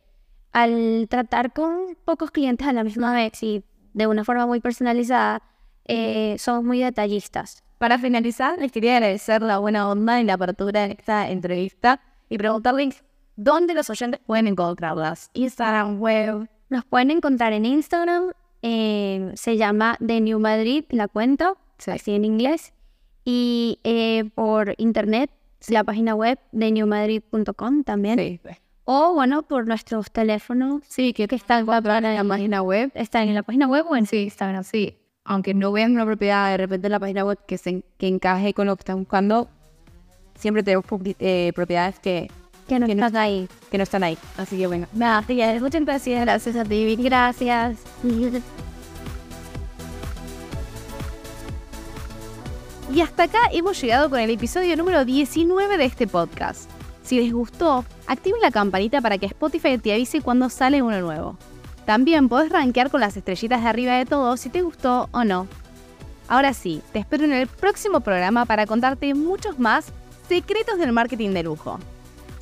al 0.53 1.09
tratar 1.11 1.53
con 1.53 1.97
pocos 2.05 2.31
clientes 2.31 2.65
a 2.69 2.73
la 2.73 2.85
misma 2.85 3.13
vez 3.13 3.43
y 3.43 3.65
de 3.93 4.07
una 4.07 4.23
forma 4.23 4.47
muy 4.47 4.61
personalizada, 4.61 5.43
eh, 5.87 6.37
somos 6.39 6.63
muy 6.63 6.79
detallistas. 6.81 7.65
Para 7.79 7.99
finalizar, 7.99 8.57
les 8.59 8.71
quería 8.71 8.99
agradecer 8.99 9.43
la 9.43 9.59
buena 9.59 9.91
onda 9.91 10.21
y 10.21 10.25
la 10.25 10.35
apertura 10.35 10.87
de 10.87 10.93
esta 10.93 11.29
entrevista 11.29 12.01
y 12.29 12.39
preguntarles 12.39 13.03
dónde 13.35 13.75
los 13.75 13.91
oyentes 13.91 14.21
pueden 14.25 14.47
encontrarlas. 14.47 15.31
Instagram, 15.35 15.99
web, 15.99 16.49
nos 16.69 16.85
pueden 16.85 17.11
encontrar 17.11 17.53
en 17.53 17.65
Instagram, 17.65 18.33
eh, 18.63 19.33
se 19.35 19.57
llama 19.57 19.97
The 20.05 20.21
New 20.21 20.39
Madrid, 20.39 20.85
la 20.91 21.09
cuenta, 21.09 21.55
así 21.87 22.15
en 22.15 22.25
inglés, 22.25 22.73
y 23.25 23.79
eh, 23.85 24.31
por 24.35 24.75
internet, 24.79 25.31
la 25.69 25.85
página 25.85 26.15
web 26.15 26.39
de 26.53 26.71
newmadrid.com 26.71 27.85
también. 27.85 28.19
Sí. 28.19 28.41
O 28.85 29.15
bueno, 29.15 29.43
por 29.43 29.67
nuestros 29.67 30.13
teléfonos. 30.13 30.83
Sí, 30.87 31.13
que, 31.13 31.25
están 31.25 31.69
en 31.69 32.15
la 32.15 32.25
página 32.25 32.63
web. 32.63 32.93
Están 32.95 33.29
en 33.29 33.35
la 33.35 33.43
página 33.43 33.67
web 33.67 33.85
o 33.89 33.97
en 33.97 34.07
sí, 34.07 34.25
Instagram. 34.25 34.63
Sí, 34.63 34.97
aunque 35.25 35.55
no 35.55 35.73
vean 35.73 35.93
una 35.93 36.07
propiedad 36.07 36.53
de 36.53 36.57
repente 36.57 36.87
en 36.87 36.93
la 36.93 37.01
página 37.01 37.25
web 37.25 37.39
que, 37.47 37.59
se, 37.59 37.83
que 37.99 38.07
encaje 38.07 38.55
con 38.55 38.69
lo 38.69 38.77
que 38.77 38.83
están 38.83 39.01
buscando, 39.01 39.49
siempre 40.37 40.63
tenemos 40.63 40.85
eh, 41.19 41.53
propiedades 41.55 41.99
que 41.99 42.31
que 42.67 42.79
no, 42.79 42.87
están 42.87 43.17
ahí. 43.17 43.49
Que 43.71 43.79
no 43.79 43.85
están 43.85 44.03
ahí. 44.03 44.19
Así 44.37 44.59
que 44.59 44.67
venga. 44.67 44.89
Gracias, 44.93 45.63
muchas 45.63 45.85
gracias. 45.85 46.21
Gracias 46.21 46.57
a 46.57 46.65
ti. 46.65 46.97
Gracias. 46.97 47.79
Y 52.93 53.01
hasta 53.01 53.25
acá 53.25 53.39
hemos 53.53 53.81
llegado 53.81 54.09
con 54.09 54.21
el 54.21 54.31
episodio 54.31 54.77
número 54.77 55.05
19 55.05 55.77
de 55.77 55.85
este 55.85 56.07
podcast. 56.07 56.71
Si 57.03 57.21
les 57.21 57.33
gustó, 57.33 57.85
activen 58.07 58.41
la 58.41 58.51
campanita 58.51 59.01
para 59.01 59.19
que 59.19 59.27
Spotify 59.27 59.79
te 59.79 59.93
avise 59.93 60.21
cuando 60.21 60.49
sale 60.49 60.83
uno 60.83 61.01
nuevo. 61.01 61.37
También 61.85 62.29
podés 62.29 62.51
rankear 62.51 62.91
con 62.91 63.01
las 63.01 63.17
estrellitas 63.17 63.63
de 63.63 63.69
arriba 63.69 63.95
de 63.95 64.07
todo 64.07 64.37
si 64.37 64.51
te 64.51 64.63
gustó 64.63 65.09
o 65.13 65.25
no. 65.25 65.47
Ahora 66.29 66.53
sí, 66.53 66.83
te 66.93 66.99
espero 66.99 67.25
en 67.25 67.33
el 67.33 67.47
próximo 67.47 68.01
programa 68.01 68.45
para 68.45 68.67
contarte 68.67 69.15
muchos 69.15 69.59
más 69.59 69.93
secretos 70.29 70.79
del 70.79 70.93
marketing 70.93 71.31
de 71.31 71.45
lujo. 71.45 71.79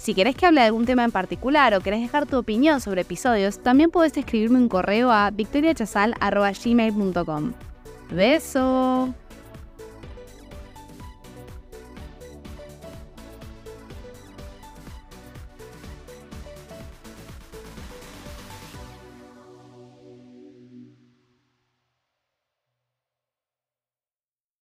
Si 0.05 0.15
querés 0.15 0.37
que 0.37 0.45
hable 0.45 0.61
de 0.61 0.67
algún 0.67 0.85
tema 0.85 1.03
en 1.03 1.11
particular 1.11 1.73
o 1.73 1.81
querés 1.81 2.03
dejar 2.03 2.27
tu 2.27 2.37
opinión 2.37 2.83
sobre 2.83 3.01
episodios, 3.01 3.63
también 3.63 3.91
podés 3.91 4.15
escribirme 4.15 4.59
un 4.59 4.69
correo 4.69 5.11
a 5.11 5.31
victoriachazal.gmail.com. 5.31 7.53
¡Beso! 8.11 9.15